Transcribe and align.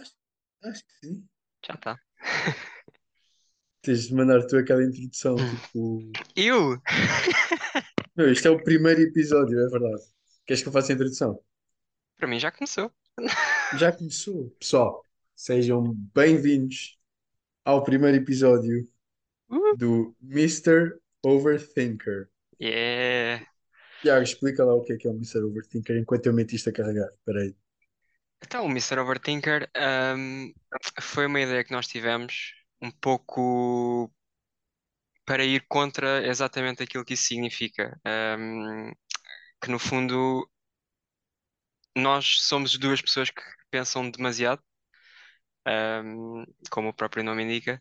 Acho, 0.00 0.12
acho 0.64 0.84
que 0.86 1.06
sim. 1.06 1.28
Já 1.66 1.74
está. 1.74 2.00
Tens 3.82 4.08
de 4.08 4.14
mandar 4.14 4.46
tu 4.46 4.56
aquela 4.56 4.82
introdução, 4.82 5.36
tipo. 5.36 5.98
Eu? 6.34 6.80
Meu, 8.16 8.32
isto 8.32 8.48
é 8.48 8.50
o 8.50 8.62
primeiro 8.62 9.00
episódio, 9.02 9.58
é 9.58 9.68
verdade. 9.68 10.02
Queres 10.46 10.62
que 10.62 10.68
eu 10.68 10.72
faça 10.72 10.92
a 10.92 10.94
introdução? 10.94 11.40
Para 12.16 12.28
mim 12.28 12.38
já 12.38 12.50
começou. 12.50 12.90
Já 13.78 13.92
começou. 13.92 14.50
Pessoal, 14.58 15.04
sejam 15.34 15.94
bem-vindos 16.14 16.98
ao 17.64 17.82
primeiro 17.84 18.16
episódio 18.16 18.88
Uh, 19.50 19.76
do 19.76 20.16
Mr. 20.22 20.98
Overthinker. 21.22 22.30
yeah. 22.60 23.46
Tiago, 24.00 24.22
explica 24.22 24.64
lá 24.64 24.74
o 24.74 24.82
que 24.82 24.94
é 24.94 24.96
que 24.96 25.06
é 25.06 25.10
o 25.10 25.14
Mr. 25.14 25.42
Overthinker 25.44 25.96
enquanto 25.98 26.26
eu 26.26 26.32
meto 26.32 26.54
isto 26.54 26.70
a 26.70 26.72
carregar. 26.72 27.08
Espera 27.12 27.42
aí. 27.42 27.54
Então, 28.46 28.66
o 28.66 28.68
Mr. 28.68 28.98
Overthinker, 29.00 29.70
ahm, 29.74 30.52
foi 31.00 31.26
uma 31.26 31.40
ideia 31.40 31.64
que 31.64 31.72
nós 31.72 31.86
tivemos 31.86 32.52
um 32.80 32.90
pouco 32.90 34.12
para 35.24 35.44
ir 35.44 35.64
contra 35.68 36.26
exatamente 36.26 36.82
aquilo 36.82 37.04
que 37.04 37.14
isso 37.14 37.24
significa. 37.24 37.98
Ahm, 38.04 38.92
que 39.62 39.70
no 39.70 39.78
fundo 39.78 40.48
nós 41.96 42.40
somos 42.42 42.76
duas 42.78 43.00
pessoas 43.00 43.30
que 43.30 43.42
pensam 43.70 44.08
demasiado, 44.10 44.62
ahm, 45.66 46.44
como 46.70 46.88
o 46.90 46.94
próprio 46.94 47.24
nome 47.24 47.42
indica, 47.44 47.80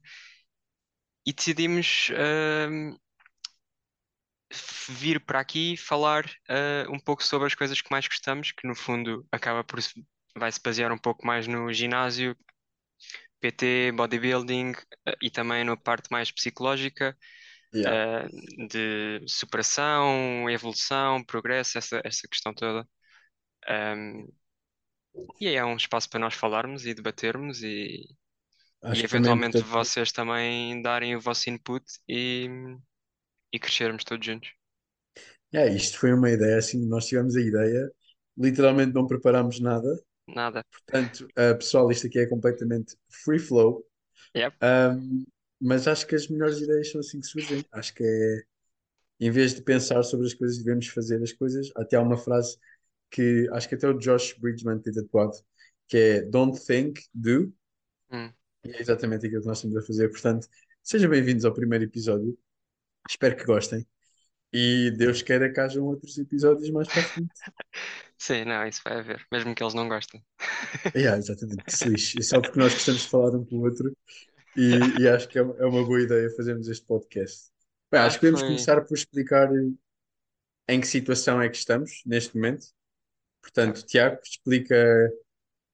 e 1.26 1.34
decidimos 1.34 2.10
ahm, 2.16 2.96
vir 4.90 5.20
para 5.26 5.40
aqui 5.40 5.76
falar 5.78 6.26
ah, 6.50 6.86
um 6.90 7.00
pouco 7.00 7.24
sobre 7.24 7.48
as 7.48 7.56
coisas 7.56 7.82
que 7.82 7.92
mais 7.92 8.08
gostamos, 8.08 8.52
que 8.52 8.68
no 8.68 8.76
fundo 8.76 9.26
acaba 9.32 9.64
por 9.64 9.80
vai 10.38 10.52
se 10.52 10.62
basear 10.64 10.92
um 10.92 10.98
pouco 10.98 11.26
mais 11.26 11.48
no 11.48 11.72
ginásio, 11.74 12.36
PT, 13.42 13.92
bodybuilding 13.94 14.74
ah, 15.08 15.16
e 15.22 15.30
também 15.32 15.64
na 15.66 15.78
parte 15.78 16.10
mais 16.12 16.32
psicológica, 16.32 17.18
Yeah. 17.74 17.96
ah, 17.96 18.28
de 18.70 19.22
superação, 19.28 20.50
evolução, 20.50 21.24
progresso, 21.26 21.78
essa, 21.78 22.02
essa 22.06 22.28
questão 22.30 22.54
toda. 22.54 22.88
Ahm, 23.68 24.28
e 25.40 25.48
é 25.50 25.64
um 25.66 25.76
espaço 25.76 26.10
para 26.10 26.20
nós 26.20 26.34
falarmos 26.34 26.86
e 26.86 26.94
debatermos 26.94 27.62
e, 27.64 28.08
e 28.92 29.04
também 29.04 29.34
eventualmente 29.34 29.64
importante. 29.64 29.66
vocês 29.66 30.12
também 30.12 30.82
darem 30.82 31.16
o 31.16 31.22
vosso 31.22 31.50
input 31.50 31.86
e, 32.08 32.48
e 33.54 33.58
crescermos 33.60 34.04
todos 34.04 34.26
juntos. 34.26 34.52
É, 35.52 35.68
isto 35.74 36.00
foi 36.00 36.14
uma 36.14 36.30
ideia, 36.32 36.58
assim, 36.58 36.86
nós 36.88 37.06
tivemos 37.08 37.36
a 37.36 37.42
ideia, 37.42 37.92
literalmente 38.38 38.94
não 38.94 39.08
preparámos 39.08 39.60
nada. 39.60 39.88
Nada. 40.28 40.64
Portanto, 40.72 41.28
uh, 41.32 41.58
pessoal, 41.58 41.92
isto 41.92 42.08
aqui 42.08 42.20
é 42.20 42.26
completamente 42.26 42.96
free 43.10 43.40
flow. 43.40 43.86
Yep. 44.36 44.58
Um, 44.64 45.26
mas 45.62 45.88
acho 45.88 46.08
que 46.08 46.16
as 46.16 46.28
melhores 46.28 46.60
ideias 46.60 46.92
são 46.92 47.00
assim 47.00 47.20
que 47.20 47.28
surgem. 47.28 47.66
Acho 47.72 47.94
que 47.94 48.04
é, 48.04 48.44
em 49.20 49.32
vez 49.32 49.54
de 49.54 49.62
pensar 49.62 50.02
sobre 50.04 50.26
as 50.26 50.34
coisas, 50.34 50.58
devemos 50.58 50.88
fazer 50.88 51.22
as 51.22 51.32
coisas. 51.32 51.70
Até 51.76 51.98
há 51.98 52.02
uma 52.02 52.18
frase 52.18 52.58
que 53.12 53.48
acho 53.52 53.70
que 53.70 53.76
até 53.76 53.88
o 53.88 53.98
Josh 53.98 54.34
Bridgman 54.40 54.80
tem 54.80 54.94
tatuado, 54.94 55.38
que 55.88 55.98
é 55.98 56.22
Don't 56.22 56.60
think, 56.60 57.02
do. 57.14 57.54
Hum. 58.12 58.32
E 58.66 58.72
é 58.72 58.82
exatamente 58.82 59.26
aquilo 59.26 59.42
que 59.42 59.48
nós 59.48 59.58
estamos 59.58 59.78
a 59.78 59.82
fazer. 59.82 60.10
Portanto, 60.10 60.48
sejam 60.82 61.10
bem-vindos 61.10 61.46
ao 61.46 61.54
primeiro 61.54 61.84
episódio. 61.84 62.38
Espero 63.08 63.36
que 63.36 63.46
gostem. 63.46 63.86
E 64.54 64.92
Deus 64.92 65.22
queira 65.22 65.52
que 65.52 65.60
hajam 65.60 65.86
outros 65.86 66.18
episódios 66.18 66.70
mais 66.72 66.90
para 66.90 67.04
frente. 67.04 67.34
Sim, 68.18 68.46
não, 68.46 68.66
isso 68.68 68.82
vai 68.84 69.00
haver, 69.00 69.26
mesmo 69.32 69.54
que 69.56 69.64
eles 69.64 69.74
não 69.74 69.88
gostem. 69.90 70.24
Yeah, 70.96 71.18
exatamente, 71.18 71.64
que 71.66 71.74
se 71.74 71.90
lixe. 71.90 72.22
Só 72.24 72.42
porque 72.42 72.60
nós 72.60 72.74
gostamos 72.74 73.02
de 73.04 73.10
falar 73.10 73.36
um 73.36 73.46
com 73.46 73.58
o 73.58 73.64
outro 73.64 73.96
e, 74.56 75.02
e 75.02 75.08
acho 75.10 75.28
que 75.30 75.40
é, 75.40 75.42
é 75.42 75.66
uma 75.66 75.86
boa 75.86 76.02
ideia 76.02 76.30
fazermos 76.36 76.68
este 76.70 76.86
podcast. 76.86 77.52
Bem, 77.92 78.02
acho 78.02 78.16
Acho 78.16 78.20
que 78.20 78.22
podemos 78.22 78.42
foi. 78.42 78.48
começar 78.50 78.82
por 78.86 78.96
explicar 78.96 79.50
em 80.68 80.80
que 80.80 80.88
situação 80.88 81.42
é 81.42 81.50
que 81.50 81.58
estamos 81.58 82.02
neste 82.06 82.36
momento. 82.36 82.68
Portanto, 83.42 83.86
Tiago, 83.86 84.20
explica. 84.24 84.76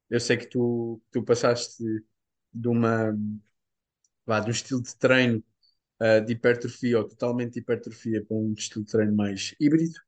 Eu 0.10 0.20
sei 0.20 0.38
que 0.38 0.48
tu, 0.48 1.02
tu 1.12 1.24
passaste 1.24 1.84
de 2.54 2.68
uma, 2.68 3.14
vá, 4.26 4.40
de 4.40 4.48
um 4.48 4.52
estilo 4.52 4.82
de 4.82 4.96
treino 4.96 5.44
uh, 6.02 6.24
de 6.26 6.34
hipertrofia 6.34 6.98
ou 6.98 7.08
totalmente 7.08 7.54
de 7.54 7.60
hipertrofia 7.60 8.24
para 8.26 8.38
um 8.38 8.54
estilo 8.54 8.86
de 8.86 8.92
treino 8.92 9.16
mais 9.16 9.54
híbrido. 9.60 10.00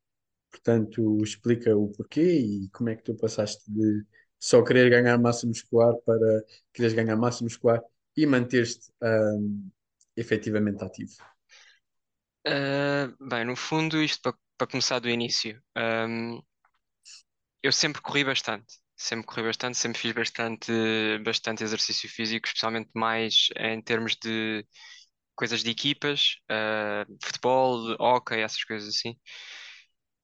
Portanto, 0.50 1.18
explica 1.22 1.76
o 1.76 1.88
porquê 1.88 2.22
e 2.22 2.68
como 2.70 2.90
é 2.90 2.96
que 2.96 3.02
tu 3.02 3.14
passaste 3.14 3.62
de 3.70 4.04
só 4.38 4.62
querer 4.62 4.90
ganhar 4.90 5.16
massa 5.18 5.46
muscular 5.46 5.94
para 6.04 6.44
quereres 6.72 6.94
ganhar 6.94 7.16
massa 7.16 7.44
muscular 7.44 7.80
e 8.16 8.26
manter-te 8.26 8.90
um, 9.02 9.70
efetivamente 10.16 10.84
ativo. 10.84 11.14
Ah, 12.44 13.12
bem, 13.20 13.44
no 13.44 13.56
fundo, 13.56 14.02
isto 14.02 14.20
para, 14.20 14.36
para 14.58 14.66
começar 14.66 14.98
do 14.98 15.08
início, 15.08 15.62
ahm, 15.76 16.40
eu 17.62 17.72
sempre 17.72 18.02
corri 18.02 18.24
bastante. 18.24 18.80
Sempre 18.96 19.26
corri 19.26 19.42
bastante, 19.42 19.78
sempre 19.78 19.98
fiz 20.00 20.12
bastante, 20.12 20.72
bastante 21.24 21.64
exercício 21.64 22.08
físico, 22.08 22.46
especialmente 22.46 22.90
mais 22.94 23.48
em 23.56 23.80
termos 23.82 24.16
de 24.16 24.64
coisas 25.36 25.62
de 25.62 25.70
equipas, 25.70 26.36
ah, 26.50 27.06
futebol, 27.22 27.96
hóquei, 28.00 28.42
essas 28.42 28.64
coisas 28.64 28.88
assim. 28.96 29.16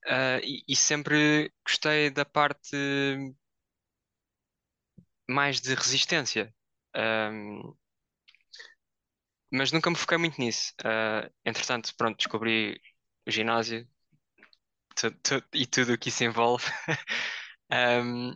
Ah, 0.07 0.41
e, 0.43 0.63
e 0.69 0.77
sempre 0.77 1.53
gostei 1.67 2.11
da 2.11 2.25
parte 2.25 2.77
mais 5.29 5.61
de 5.61 5.75
resistência. 5.75 6.53
Ahm, 6.95 7.75
mas 9.51 9.73
nunca 9.73 9.91
me 9.91 9.97
foquei 9.97 10.19
muito 10.19 10.41
nisso. 10.41 10.73
Ah, 10.85 11.31
entretanto, 11.45 11.95
pronto, 11.97 12.17
descobri 12.19 12.81
o 13.27 13.31
ginásio 13.31 13.87
tu- 14.97 15.11
tu- 15.23 15.43
e 15.55 15.67
tudo 15.67 15.93
o 15.95 15.99
que 15.99 16.09
isso 16.09 16.25
envolve. 16.25 16.65
Ahm, 17.71 18.35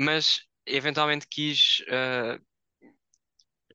mas 0.00 0.42
eventualmente 0.66 1.26
quis, 1.28 1.82
ah, 1.90 2.40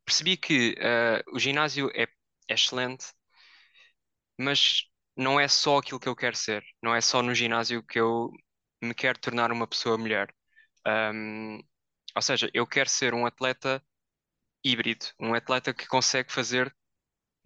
percebi 0.06 0.38
que 0.38 0.75
ah, 0.81 1.24
o 1.34 1.40
ginásio 1.40 1.90
é, 1.96 2.03
é 2.50 2.53
excelente, 2.53 3.08
mas 4.40 4.84
não 5.16 5.40
é 5.40 5.47
só 5.47 5.78
aquilo 5.78 6.00
que 6.00 6.08
eu 6.09 6.16
quero 6.16 6.36
ser. 6.36 6.64
Não 6.81 6.96
é 6.96 7.02
só 7.02 7.22
no 7.22 7.34
ginásio 7.36 7.84
que 7.84 8.00
eu 8.00 8.31
me 8.81 8.94
quero 8.94 9.19
tornar 9.19 9.52
uma 9.52 9.68
pessoa 9.68 9.97
melhor. 9.97 10.28
Ahm, 10.86 11.59
ou 12.16 12.22
seja, 12.22 12.50
eu 12.53 12.68
quero 12.68 12.90
ser 12.90 13.13
um 13.13 13.25
atleta 13.25 13.84
híbrido, 14.66 15.08
um 15.19 15.34
atleta 15.36 15.74
que 15.74 15.88
consegue 15.88 16.31
fazer 16.34 16.75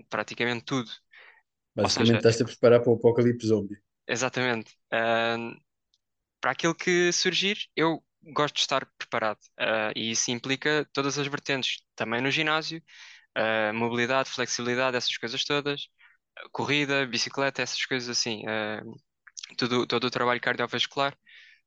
praticamente 0.09 0.65
tudo. 0.65 0.91
Basicamente, 1.77 2.17
seja, 2.17 2.17
estás-te 2.19 2.43
a 2.43 2.45
preparar 2.45 2.81
para 2.81 2.91
o 2.91 2.95
apocalipse 2.95 3.47
zombie. 3.47 3.77
exatamente. 4.07 4.77
ahm, 4.91 5.57
para 6.41 6.51
aquilo 6.53 6.75
que 6.75 7.11
surgir, 7.13 7.57
eu 7.77 8.03
gosto 8.23 8.55
de 8.55 8.61
estar 8.61 8.85
preparado. 8.97 9.39
Ah, 9.57 9.91
e 9.95 10.11
isso 10.11 10.31
implica 10.31 10.87
todas 10.93 11.17
as 11.17 11.27
vertentes, 11.27 11.77
também 11.95 12.21
no 12.21 12.31
ginásio, 12.31 12.81
ah, 13.35 13.73
mobilidade, 13.73 14.29
flexibilidade, 14.31 14.97
essas 14.97 15.17
coisas 15.17 15.43
todas, 15.45 15.87
corrida, 16.53 17.05
bicicleta, 17.07 17.61
essas 17.63 17.85
coisas 17.85 18.09
assim. 18.09 18.43
ah, 18.47 18.83
tudo, 19.57 19.87
todo 19.87 20.05
o 20.05 20.11
trabalho 20.11 20.41
cardiovascular. 20.41 21.17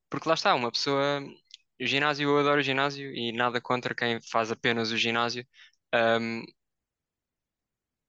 Porque 0.09 0.27
lá 0.29 0.35
está, 0.35 0.55
uma 0.55 0.71
pessoa. 0.71 1.21
O 1.81 1.85
ginásio, 1.87 2.29
eu 2.29 2.39
adoro 2.39 2.59
o 2.61 2.63
ginásio 2.63 3.13
e 3.15 3.31
nada 3.33 3.61
contra 3.61 3.95
quem 3.95 4.19
faz 4.31 4.51
apenas 4.51 4.91
o 4.91 4.97
ginásio. 4.97 5.45
ahm, 5.93 6.43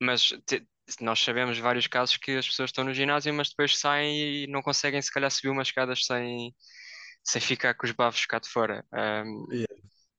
mas 0.00 0.28
te- 0.46 0.66
nós 1.00 1.20
sabemos 1.20 1.58
vários 1.58 1.86
casos 1.86 2.16
que 2.16 2.32
as 2.32 2.46
pessoas 2.46 2.68
estão 2.70 2.84
no 2.84 2.92
ginásio, 2.94 3.32
mas 3.34 3.48
depois 3.50 3.78
saem 3.78 4.44
e 4.44 4.46
não 4.48 4.62
conseguem, 4.62 5.00
se 5.00 5.12
calhar, 5.12 5.30
subir 5.30 5.48
umas 5.50 5.68
escadas 5.68 6.04
sem, 6.06 6.54
sem 7.24 7.40
ficar 7.40 7.74
com 7.74 7.86
os 7.86 7.92
bafos 7.92 8.26
cá 8.26 8.38
de 8.38 8.48
fora. 8.48 8.84
Um, 8.92 9.46
Yeah. 9.50 9.66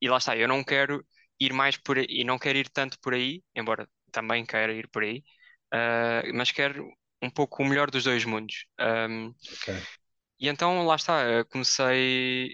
e 0.01 0.09
lá 0.09 0.17
está, 0.17 0.37
eu 0.37 0.47
não 0.47 0.63
quero 0.63 1.05
ir 1.39 1.53
mais 1.53 1.77
por 1.77 1.97
aí, 1.97 2.05
e 2.09 2.23
não 2.23 2.39
quero 2.39 2.57
ir 2.57 2.69
tanto 2.69 2.99
por 3.01 3.13
aí, 3.13 3.43
embora 3.55 3.87
também 4.11 4.45
queira 4.45 4.73
ir 4.73 4.89
por 4.89 5.03
aí, 5.03 5.23
uh, 5.73 6.33
mas 6.35 6.51
quero 6.51 6.87
um 7.21 7.29
pouco 7.29 7.63
o 7.63 7.67
melhor 7.67 7.89
dos 7.91 8.03
dois 8.03 8.25
mundos. 8.25 8.65
Um, 8.79 9.33
Ok. 9.53 9.69
e 10.39 10.47
então 10.49 10.85
lá 10.85 10.95
está, 10.95 11.23
eu 11.25 11.45
comecei, 11.45 12.49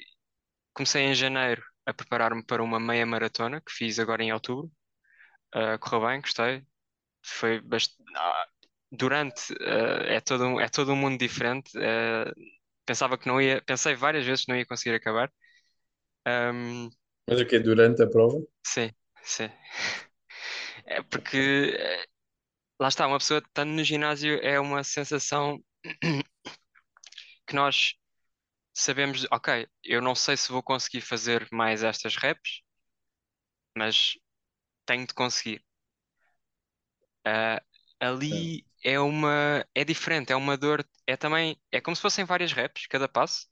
comecei 0.74 1.04
em 1.04 1.16
janeiro 1.16 1.64
a 1.86 1.94
preparar-me 1.94 2.44
para 2.46 2.64
uma 2.64 2.80
meia 2.80 3.06
maratona 3.06 3.62
que 3.62 3.72
fiz 3.74 4.00
agora 4.00 4.24
em 4.24 4.34
outubro. 4.34 4.72
Uh, 5.56 5.80
correu 5.80 6.08
bem, 6.08 6.22
gostei. 6.22 6.64
Foi 7.24 7.62
bastante. 7.62 8.04
Durante, 8.92 9.54
uh, 9.54 10.04
é 10.08 10.20
todo, 10.22 10.46
um- 10.48 10.60
é 10.60 10.68
todo 10.70 10.94
um 10.94 10.96
mundo 10.96 11.18
diferente. 11.20 11.78
Uh, 11.78 12.34
pensava 12.90 13.18
que 13.20 13.28
não 13.28 13.40
ia, 13.40 13.62
pensei 13.62 13.94
várias 13.96 14.26
vezes 14.26 14.46
que 14.46 14.52
não 14.52 14.58
ia 14.58 14.66
conseguir 14.66 14.96
acabar. 14.96 15.32
Um, 16.28 16.90
Mas 17.28 17.40
o 17.40 17.46
quê? 17.46 17.60
Durante 17.60 18.04
a 18.04 18.08
prova? 18.08 18.40
sim, 18.66 18.92
sim. 19.24 19.50
É 20.86 21.02
porque 21.04 21.76
eh, 21.78 22.06
lá 22.80 22.90
está, 22.90 23.08
uma 23.08 23.20
pessoa 23.20 23.40
estando 23.42 23.72
no 23.72 23.84
ginásio 23.84 24.40
é 24.44 24.60
uma 24.60 24.84
sensação 24.84 25.60
que 27.48 27.56
nós 27.56 27.94
sabemos, 28.74 29.28
ok, 29.32 29.68
eu 29.84 30.02
não 30.02 30.16
sei 30.16 30.38
se 30.38 30.52
vou 30.52 30.64
conseguir 30.64 31.02
fazer 31.02 31.48
mais 31.52 31.84
estas 31.84 32.16
reps, 32.18 32.62
mas 33.76 34.14
tenho 34.86 35.08
de 35.08 35.14
conseguir. 35.14 35.64
É. 37.26 37.62
ali 38.00 38.66
é 38.84 39.00
uma, 39.00 39.66
é 39.76 39.84
diferente, 39.86 40.32
é 40.32 40.36
uma 40.36 40.58
dor, 40.58 40.86
é 41.08 41.18
também, 41.18 41.60
é 41.72 41.82
como 41.82 41.96
se 41.96 42.02
fossem 42.02 42.26
várias 42.26 42.54
reps, 42.54 42.88
cada 42.88 43.08
passo, 43.10 43.48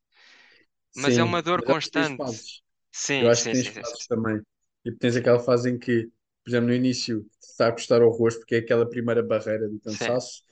mas 0.95 1.17
é 1.17 1.23
uma 1.23 1.41
Sim, 1.41 1.43
dor 1.43 1.63
mas 1.63 1.69
acho 1.69 1.87
que 1.87 1.93
tens 1.93 2.09
constante. 2.09 2.15
fases. 2.15 2.61
Eu 3.19 3.29
Sim, 3.29 3.31
acho 3.31 3.45
que 3.45 3.51
sim, 3.51 3.55
tens 3.57 3.71
sim, 3.71 3.73
sim, 3.73 3.83
sim, 3.85 3.97
também. 4.07 4.41
Tipo, 4.83 4.97
tens 4.99 5.15
aquela 5.15 5.39
fase 5.39 5.69
em 5.71 5.79
que, 5.79 6.05
por 6.43 6.49
exemplo, 6.51 6.67
no 6.69 6.73
início 6.75 7.27
está 7.41 7.67
a 7.69 7.71
custar 7.71 8.01
horrores 8.01 8.37
porque 8.37 8.55
é 8.55 8.59
aquela 8.59 8.89
primeira 8.89 9.23
barreira 9.23 9.69
do 9.69 9.79
sim. 9.85 10.11
cansaço, 10.11 10.43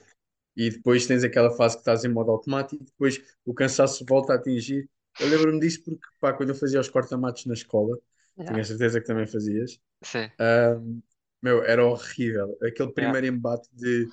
e 0.56 0.70
depois 0.70 1.06
tens 1.06 1.24
aquela 1.24 1.50
fase 1.52 1.76
que 1.76 1.80
estás 1.82 2.04
em 2.04 2.08
modo 2.08 2.30
automático, 2.32 2.82
e 2.82 2.86
depois 2.86 3.22
o 3.44 3.54
cansaço 3.54 4.04
volta 4.06 4.34
a 4.34 4.36
atingir. 4.36 4.88
Eu 5.18 5.28
lembro-me 5.28 5.60
disso 5.60 5.82
porque, 5.84 6.06
pá, 6.20 6.32
quando 6.34 6.50
eu 6.50 6.54
fazia 6.56 6.80
os 6.80 6.88
corta-matos 6.90 7.46
na 7.46 7.54
escola, 7.54 7.98
Yeah. 8.36 8.46
tinha 8.46 8.62
a 8.62 8.64
certeza 8.64 9.00
que 9.00 9.06
também 9.06 9.26
fazias, 9.26 9.80
Sim, 10.02 10.30
ahm, 10.38 11.00
meu, 11.42 11.64
era 11.64 11.84
horrível. 11.86 12.56
Aquele 12.62 12.92
yeah. 12.96 13.16
primeiro 13.16 13.26
embate 13.26 13.68
de 13.72 14.12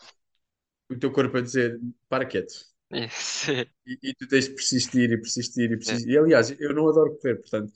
o 0.93 0.99
teu 0.99 1.11
corpo 1.11 1.37
a 1.37 1.41
dizer 1.41 1.79
para 2.09 2.25
quieto. 2.25 2.53
E, 3.85 3.99
e 4.09 4.13
tu 4.15 4.27
tens 4.27 4.45
de 4.47 4.55
persistir 4.55 5.11
e 5.11 5.17
persistir 5.17 5.71
e 5.71 5.77
persistir. 5.77 6.09
E 6.11 6.17
aliás, 6.17 6.51
eu 6.59 6.73
não 6.73 6.87
adoro 6.89 7.17
correr, 7.17 7.35
portanto, 7.37 7.73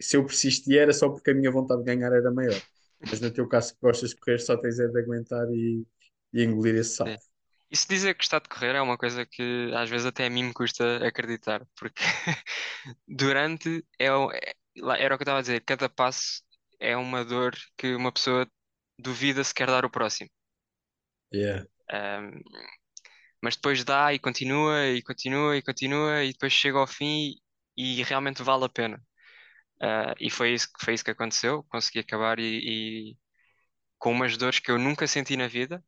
se 0.00 0.16
eu 0.16 0.24
persistir 0.26 0.78
era 0.78 0.92
só 0.92 1.08
porque 1.08 1.30
a 1.30 1.34
minha 1.34 1.50
vontade 1.50 1.80
de 1.84 1.86
ganhar 1.86 2.12
era 2.12 2.30
maior. 2.32 2.62
Mas 3.10 3.20
no 3.20 3.30
teu 3.32 3.46
caso 3.48 3.74
que 3.74 3.80
gostas 3.80 4.10
de 4.10 4.16
correr, 4.16 4.38
só 4.40 4.56
tens 4.56 4.78
é 4.80 4.88
de 4.88 4.98
aguentar 5.00 5.48
e, 5.52 5.86
e 6.32 6.42
engolir 6.44 6.74
esse 6.76 6.96
sapo. 6.96 7.22
E 7.70 7.76
se 7.76 7.88
dizer 7.88 8.14
que 8.14 8.22
está 8.24 8.38
de 8.38 8.48
correr 8.48 8.74
é 8.76 8.80
uma 8.80 8.96
coisa 8.98 9.26
que 9.26 9.70
às 9.74 9.90
vezes 9.90 10.06
até 10.06 10.26
a 10.26 10.30
mim 10.30 10.44
me 10.44 10.54
custa 10.54 11.04
acreditar, 11.06 11.66
porque 11.76 12.02
durante 13.08 13.84
é, 13.98 14.12
o- 14.12 14.30
é- 14.32 14.54
era 15.00 15.14
o 15.14 15.18
que 15.18 15.22
eu 15.22 15.24
estava 15.24 15.38
a 15.38 15.42
dizer, 15.42 15.60
cada 15.64 15.88
passo 15.88 16.42
é 16.80 16.96
uma 16.96 17.24
dor 17.24 17.54
que 17.76 17.94
uma 17.94 18.12
pessoa 18.12 18.48
duvida 18.98 19.42
se 19.44 19.54
quer 19.54 19.66
dar 19.68 19.84
o 19.84 19.90
próximo. 19.90 20.30
Yeah. 21.30 21.64
Ahm, 21.90 22.40
mas 23.42 23.56
depois 23.56 23.84
dá 23.84 24.12
e 24.14 24.18
continua 24.18 24.86
e 24.88 25.02
continua 25.02 25.56
e 25.56 25.62
continua 25.62 26.24
e 26.24 26.32
depois 26.32 26.52
chega 26.52 26.78
ao 26.78 26.86
fim 26.86 27.34
e, 27.76 28.00
e 28.00 28.02
realmente 28.02 28.42
vale 28.42 28.64
a 28.64 28.68
pena. 28.68 29.02
Ah, 29.82 30.14
e 30.20 30.30
foi 30.30 30.54
isso, 30.54 30.68
foi 30.80 30.94
isso 30.94 31.04
que 31.04 31.10
aconteceu, 31.12 31.64
consegui 31.64 32.00
acabar 32.00 32.38
e, 32.40 33.12
e 33.12 33.18
com 33.98 34.12
umas 34.12 34.36
dores 34.38 34.58
que 34.60 34.70
eu 34.70 34.78
nunca 34.78 35.06
senti 35.08 35.36
na 35.36 35.48
vida, 35.48 35.84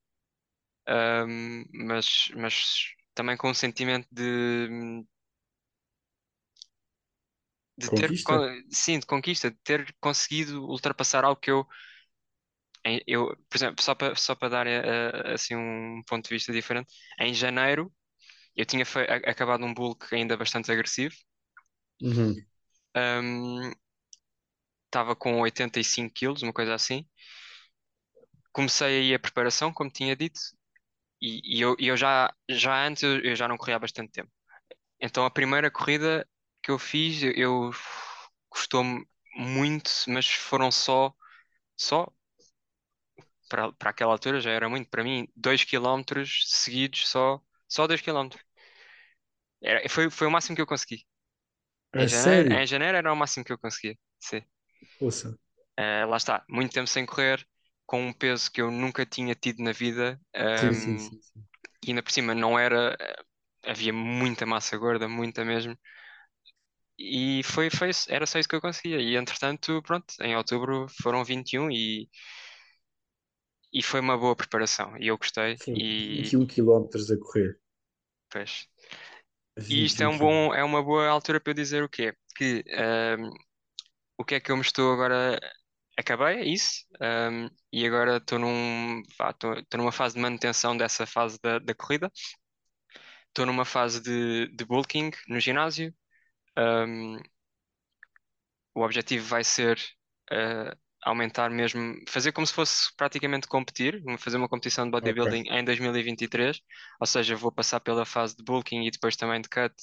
ahm, 0.89 1.65
mas, 1.87 2.29
mas 2.37 2.65
também 3.15 3.37
com 3.37 3.51
um 3.51 3.55
sentimento 3.55 4.09
de 4.13 5.05
de 7.77 7.91
ter, 7.91 8.15
Conquista? 8.15 8.23
con- 8.23 8.63
sim, 8.71 8.99
de 8.99 9.07
conquista, 9.07 9.51
de 9.51 9.57
ter 9.65 9.95
conseguido 10.01 10.65
ultrapassar 10.67 11.25
algo 11.25 11.41
que 11.41 11.51
eu, 11.51 11.67
eu 13.07 13.37
por 13.49 13.57
exemplo, 13.57 13.83
só 13.83 13.95
para 13.95 14.15
só 14.17 14.35
para 14.35 14.49
dar 14.49 14.67
eh, 14.67 14.83
eh, 15.31 15.35
assim 15.35 15.55
um 15.57 16.03
ponto 16.07 16.25
de 16.29 16.35
vista 16.35 16.53
diferente, 16.53 16.93
em 17.21 17.35
janeiro 17.35 17.93
eu 18.57 18.67
tinha 18.67 18.85
acabado 19.27 19.65
um 19.65 19.75
bulk 19.75 20.15
ainda 20.15 20.37
bastante 20.37 20.73
agressivo, 20.73 21.15
Uhum. 22.01 22.47
Ahm, 22.95 23.73
estava 24.87 25.15
com 25.17 25.41
85 25.41 26.13
quilos, 26.15 26.43
uma 26.43 26.53
coisa 26.53 26.75
assim. 26.75 27.07
Comecei 28.53 28.87
aí 29.01 29.15
a 29.15 29.19
preparação, 29.19 29.73
como 29.73 29.91
tinha 29.91 30.17
dito, 30.17 30.41
e, 31.23 31.59
e 31.59 31.61
eu, 31.63 31.77
eu 31.79 31.97
já, 31.97 32.33
já 32.51 32.87
antes 32.87 33.03
eu, 33.03 33.21
eu 33.21 33.37
já 33.37 33.49
não 33.49 33.57
corria 33.59 33.77
há 33.77 33.79
bastante 33.79 34.13
tempo. 34.13 34.31
Então 35.01 35.25
a 35.27 35.31
primeira 35.31 35.71
corrida 35.71 36.29
que 36.63 36.71
eu 36.71 36.79
fiz, 36.79 37.23
eu, 37.23 37.33
eu 37.33 37.71
custou-me 38.51 39.07
muito, 39.37 39.91
mas 40.09 40.27
foram 40.29 40.71
só 40.73 41.15
só 41.77 42.09
para, 43.49 43.73
para 43.73 43.91
aquela 43.91 44.13
altura 44.13 44.41
já 44.41 44.51
era 44.51 44.69
muito 44.69 44.89
para 44.91 45.05
mim, 45.05 45.29
2 45.37 45.65
quilómetros 45.65 46.45
seguidos 46.49 47.09
só, 47.09 47.41
só 47.69 47.87
2 47.87 48.01
quilómetros. 48.01 48.43
Era, 49.63 49.89
foi, 49.89 50.11
foi 50.11 50.27
o 50.27 50.31
máximo 50.31 50.57
que 50.57 50.63
eu 50.63 50.67
consegui. 50.67 51.05
Em 51.95 52.07
A 52.07 52.09
janeiro, 52.09 52.49
sério? 52.49 52.63
em 52.63 52.67
janeiro 52.67 52.99
era 52.99 53.13
o 53.13 53.17
máximo 53.17 53.45
que 53.45 53.53
eu 53.53 53.59
conseguia. 53.59 53.99
Sim. 54.21 54.43
Eh, 55.79 56.05
lá 56.07 56.17
está, 56.17 56.45
muito 56.49 56.73
tempo 56.73 56.87
sem 56.89 57.05
correr, 57.07 57.47
com 57.87 58.01
um 58.09 58.13
peso 58.13 58.51
que 58.51 58.61
eu 58.63 58.71
nunca 58.71 59.05
tinha 59.07 59.35
tido 59.35 59.63
na 59.63 59.73
vida, 59.73 60.21
Sim, 60.55 60.73
sim, 60.73 60.99
sim, 60.99 61.21
sim. 61.23 61.47
e 61.85 61.91
ainda 61.91 62.03
por 62.03 62.11
cima 62.13 62.35
não 62.35 62.59
era, 62.59 62.97
eh, 63.01 63.71
havia 63.71 63.93
muita 63.93 64.47
massa 64.47 64.77
gorda, 64.77 65.09
muita 65.09 65.45
mesmo. 65.45 65.77
E 66.99 67.43
foi, 67.45 67.69
foi, 67.71 67.91
era 68.09 68.27
só 68.27 68.39
isso 68.39 68.49
que 68.49 68.55
eu 68.57 68.61
conseguia. 68.61 69.01
E 69.01 69.17
entretanto, 69.17 69.83
pronto, 69.83 70.15
em 70.21 70.37
outubro 70.37 70.87
foram 71.03 71.25
21 71.25 71.71
e, 71.71 72.09
e 73.79 73.83
foi 73.83 74.01
uma 74.01 74.17
boa 74.19 74.37
preparação. 74.37 74.97
E 74.99 75.09
eu 75.09 75.19
gostei. 75.19 75.57
Foi 75.63 75.75
E 75.75 75.83
21 76.09 76.47
quilómetros 76.47 77.11
a 77.11 77.19
correr. 77.19 77.61
pois, 78.31 78.69
E 79.69 79.85
isto 79.85 80.03
é 80.03 80.09
21 80.09 80.09
um 80.09 80.19
bom, 80.19 80.55
é 80.55 80.63
uma 80.65 80.83
boa 80.83 81.09
altura 81.09 81.41
para 81.41 81.51
eu 81.51 81.55
dizer 81.55 81.83
o 81.83 81.89
quê? 81.89 82.15
Que 82.37 82.65
ahm, 82.73 83.31
o 84.19 84.25
que 84.25 84.37
é 84.37 84.41
que 84.41 84.53
eu 84.53 84.57
me 84.57 84.63
estou 84.63 84.93
agora. 84.95 85.41
Acabei, 85.99 86.39
é 86.41 86.47
isso. 86.47 86.87
ahm, 87.01 87.49
e 87.73 87.87
agora 87.87 88.19
estou 88.19 88.39
num, 88.39 89.03
vá, 89.19 89.31
estou 89.31 89.55
estou 89.59 89.79
numa 89.81 89.93
fase 89.93 90.17
de 90.17 90.21
manutenção 90.23 90.77
dessa 90.77 91.07
fase 91.07 91.39
da, 91.43 91.59
da 91.61 91.75
corrida. 91.75 92.11
Estou 93.29 93.47
numa 93.47 93.65
fase 93.65 94.01
de, 94.01 94.49
de 94.49 94.65
bulking 94.65 95.11
no 95.29 95.39
ginásio. 95.41 95.95
Ahm, 96.57 97.19
o 98.75 98.83
objetivo 98.83 99.27
vai 99.27 99.43
ser 99.45 99.79
ah, 100.31 100.77
aumentar 101.05 101.51
mesmo, 101.51 101.95
fazer 102.09 102.33
como 102.33 102.47
se 102.47 102.53
fosse 102.53 102.95
praticamente 102.97 103.47
competir, 103.49 104.03
fazer 104.19 104.37
uma 104.39 104.49
competição 104.49 104.85
de 104.85 104.91
bodybuilding 104.91 105.45
em 105.51 105.65
2023. 105.65 106.61
Ou 107.01 107.07
seja, 107.07 107.37
vou 107.37 107.53
passar 107.53 107.81
pela 107.81 108.05
fase 108.07 108.37
de 108.37 108.43
bulking 108.45 108.85
e 108.87 108.91
depois 108.91 109.17
também 109.17 109.41
de 109.41 109.49
cut 109.49 109.75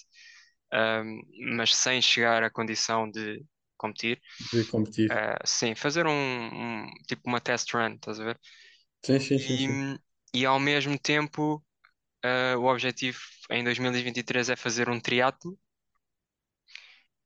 um, 0.74 1.22
mas 1.58 1.76
sem 1.76 2.02
chegar 2.02 2.44
à 2.44 2.50
condição 2.50 3.10
de 3.10 3.44
competir. 3.78 4.22
De 4.52 4.64
competir. 4.66 5.12
Uh, 5.12 5.38
sim, 5.46 5.76
fazer 5.76 6.08
um, 6.08 6.12
um- 6.12 6.92
tipo 7.08 7.24
uma 7.28 7.42
test 7.42 7.74
run, 7.74 7.96
estás 7.96 8.20
a 8.20 8.24
ver? 8.26 8.40
Sim, 9.06 9.20
sim, 9.20 9.40
sim, 9.40 9.58
E, 9.58 9.68
sim. 9.68 9.80
e 10.34 10.46
ao 10.46 10.60
mesmo 10.60 10.98
tempo, 11.00 11.64
uh, 12.26 12.60
o 12.60 12.66
objetivo 12.72 13.20
em 13.52 13.64
2023 13.64 14.50
é 14.50 14.56
fazer 14.56 14.90
um 14.90 15.00
triatlo 15.02 15.58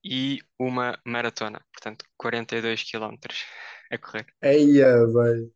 e 0.07 0.41
uma 0.59 0.99
maratona, 1.05 1.61
portanto, 1.73 2.05
42 2.17 2.83
quilómetros 2.83 3.45
a 3.91 3.97
correr. 3.97 4.25
Eia, 4.41 5.05
vai. 5.07 5.49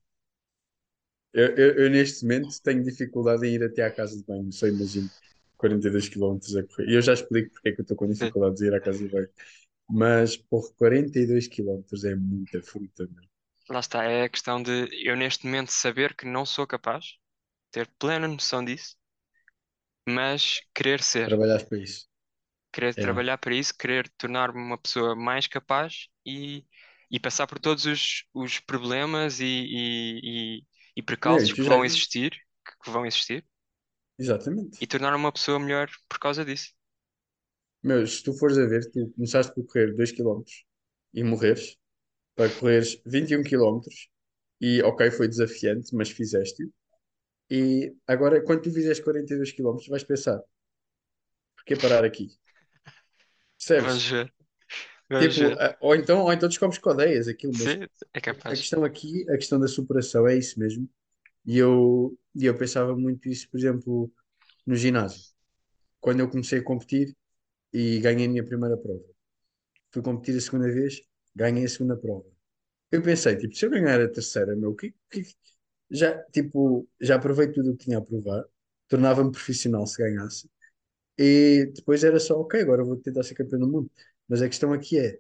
Eu, 1.34 1.56
eu, 1.56 1.76
eu 1.86 1.90
neste 1.90 2.24
momento 2.24 2.62
tenho 2.62 2.84
dificuldade 2.84 3.46
em 3.48 3.54
ir 3.56 3.64
até 3.64 3.84
à 3.84 3.92
casa 3.92 4.18
de 4.18 4.24
banho, 4.24 4.52
só 4.52 4.68
imagino 4.68 5.10
42 5.58 6.10
quilómetros 6.10 6.56
a 6.56 6.64
correr. 6.64 6.90
E 6.90 6.96
eu 6.96 7.02
já 7.02 7.14
explico 7.14 7.52
porque 7.54 7.70
é 7.70 7.72
que 7.72 7.82
eu 7.82 7.84
estou 7.84 7.98
com 7.98 8.08
dificuldade 8.08 8.56
de 8.58 8.66
ir 8.66 8.74
à 8.74 8.82
casa 8.82 9.00
de 9.00 9.08
banho. 9.08 9.30
Mas, 9.90 10.38
por 10.38 10.74
42 10.76 11.48
quilómetros 11.48 12.04
é 12.06 12.16
muita 12.16 12.62
fruta, 12.62 13.08
meu. 13.12 13.24
Lá 13.70 13.80
está, 13.80 14.04
é 14.04 14.24
a 14.24 14.30
questão 14.30 14.62
de 14.62 14.88
eu 15.04 15.16
neste 15.16 15.48
momento 15.48 15.72
saber 15.72 16.14
que 16.16 16.28
não 16.28 16.46
sou 16.46 16.68
capaz, 16.68 17.18
ter 17.72 17.88
plena 18.00 18.28
noção 18.28 18.64
disso, 18.66 18.98
mas 20.08 20.62
querer 20.76 21.02
ser. 21.02 21.28
Trabalhar 21.28 21.66
para 21.66 21.80
isso. 21.80 22.11
Querer 22.72 22.96
É. 22.96 22.96
trabalhar 22.96 23.38
para 23.38 23.54
isso, 23.56 23.76
querer 23.78 24.10
tornar-me 24.18 24.60
uma 24.62 24.78
pessoa 24.78 25.16
mais 25.16 25.48
capaz 25.48 26.08
e, 26.26 26.66
e 27.10 27.20
passar 27.20 27.48
por 27.48 27.60
todos 27.60 27.86
os, 27.86 28.26
os 28.34 28.60
problemas 28.60 29.40
e, 29.40 29.46
e, 29.46 30.58
e, 30.60 30.66
e 30.98 31.04
e 31.24 31.32
percalços 31.32 31.54
tu 31.54 31.62
que 31.62 31.68
já 31.68 31.78
vão 31.78 31.86
viste? 31.86 32.08
existir, 32.08 32.32
que, 32.84 32.92
vão 32.92 33.06
existir, 33.06 33.46
e 34.82 34.86
Exatamente. 34.86 34.88
tornar-me 34.88 35.18
uma 35.18 35.32
pessoa 35.32 35.58
melhor 35.60 35.90
por 36.10 36.20
causa 36.20 36.44
disso. 36.44 36.74
Meu, 37.84 38.06
se 38.08 38.24
tu 38.24 38.34
fores 38.34 38.58
a 38.58 38.66
ver, 38.66 38.90
tu 38.92 39.12
começaste 39.16 39.54
por 39.54 39.66
correr 39.66 39.94
2 39.96 40.12
quilómetros 40.12 40.66
e 41.14 41.24
morreres, 41.24 41.78
para 42.36 42.54
correres 42.54 43.02
21 43.06 43.44
quilómetros 43.44 44.10
e, 44.62 44.82
ok, 44.84 45.12
foi 45.12 45.28
desafiante, 45.30 45.96
mas 45.96 46.10
fizeste-o. 46.12 46.72
E 47.52 47.96
agora, 48.08 48.44
quando 48.44 48.64
tu 48.64 48.72
fizeres 48.74 49.00
42 49.02 49.52
quilómetros, 49.54 49.90
vais 49.90 50.04
pensar, 50.04 50.42
porquê 51.56 51.76
parar 51.78 52.04
aqui? 52.04 52.28
Vamos 53.78 54.06
Percebes? 54.06 54.12
ver, 54.12 54.34
vamos 55.10 55.36
Tipo, 55.36 55.40
ver. 55.40 55.60
a- 55.60 55.78
ou 55.82 55.96
então, 55.96 56.24
ou 56.24 56.34
então 56.34 56.50
descobres 56.50 56.80
que 56.80 56.90
odeias 56.90 57.28
aquilo, 57.28 57.54
mas 57.58 57.78
Sim, 57.78 57.88
é 58.14 58.20
a 58.50 58.58
capaz. 58.60 58.60
questão 58.60 58.84
aqui, 58.86 59.26
a 59.30 59.38
questão 59.38 59.60
da 59.60 59.68
superação 59.68 60.28
é 60.28 60.38
isso 60.38 60.60
mesmo. 60.60 60.90
E 61.46 61.58
eu, 61.58 62.18
e 62.36 62.46
eu 62.46 62.58
pensava 62.58 62.96
muito 62.98 63.30
isso, 63.30 63.50
por 63.50 63.60
exemplo, 63.60 64.12
no 64.66 64.76
ginásio. 64.76 65.22
Quando 66.02 66.22
eu 66.22 66.30
comecei 66.30 66.60
a 66.60 66.64
competir 66.64 67.16
e 67.74 68.00
ganhei 68.02 68.28
a 68.28 68.30
minha 68.30 68.46
primeira 68.46 68.78
prova. 68.78 69.04
Fui 69.92 70.02
competir 70.02 70.38
a 70.38 70.42
segunda 70.42 70.68
vez, 70.72 71.02
ganhei 71.36 71.66
a 71.66 71.70
segunda 71.70 71.98
prova. 71.98 72.26
Eu 72.92 73.02
pensei, 73.04 73.38
tipo, 73.38 73.56
se 73.56 73.66
eu 73.66 73.70
ganhar 73.72 74.02
a 74.02 74.10
terceira, 74.10 74.56
meu, 74.56 74.76
que, 74.76 74.94
que, 75.12 75.24
já, 75.92 76.18
tipo, 76.32 76.88
já 77.02 77.20
provei 77.20 77.52
tudo 77.52 77.72
o 77.72 77.78
que 77.78 77.86
tinha 77.86 77.98
a 78.00 78.02
provar, 78.02 78.46
tornava-me 78.88 79.32
profissional 79.32 79.86
se 79.88 79.98
ganhasse. 79.98 80.50
E 81.18 81.68
depois 81.76 82.04
era 82.04 82.20
só, 82.20 82.40
ok, 82.40 82.62
agora 82.62 82.84
vou 82.84 82.98
tentar 82.98 83.24
ser 83.24 83.36
campeão 83.36 83.60
do 83.60 83.68
mundo. 83.70 83.92
Mas 84.28 84.42
a 84.42 84.48
questão 84.50 84.74
aqui 84.74 85.00
é, 85.00 85.20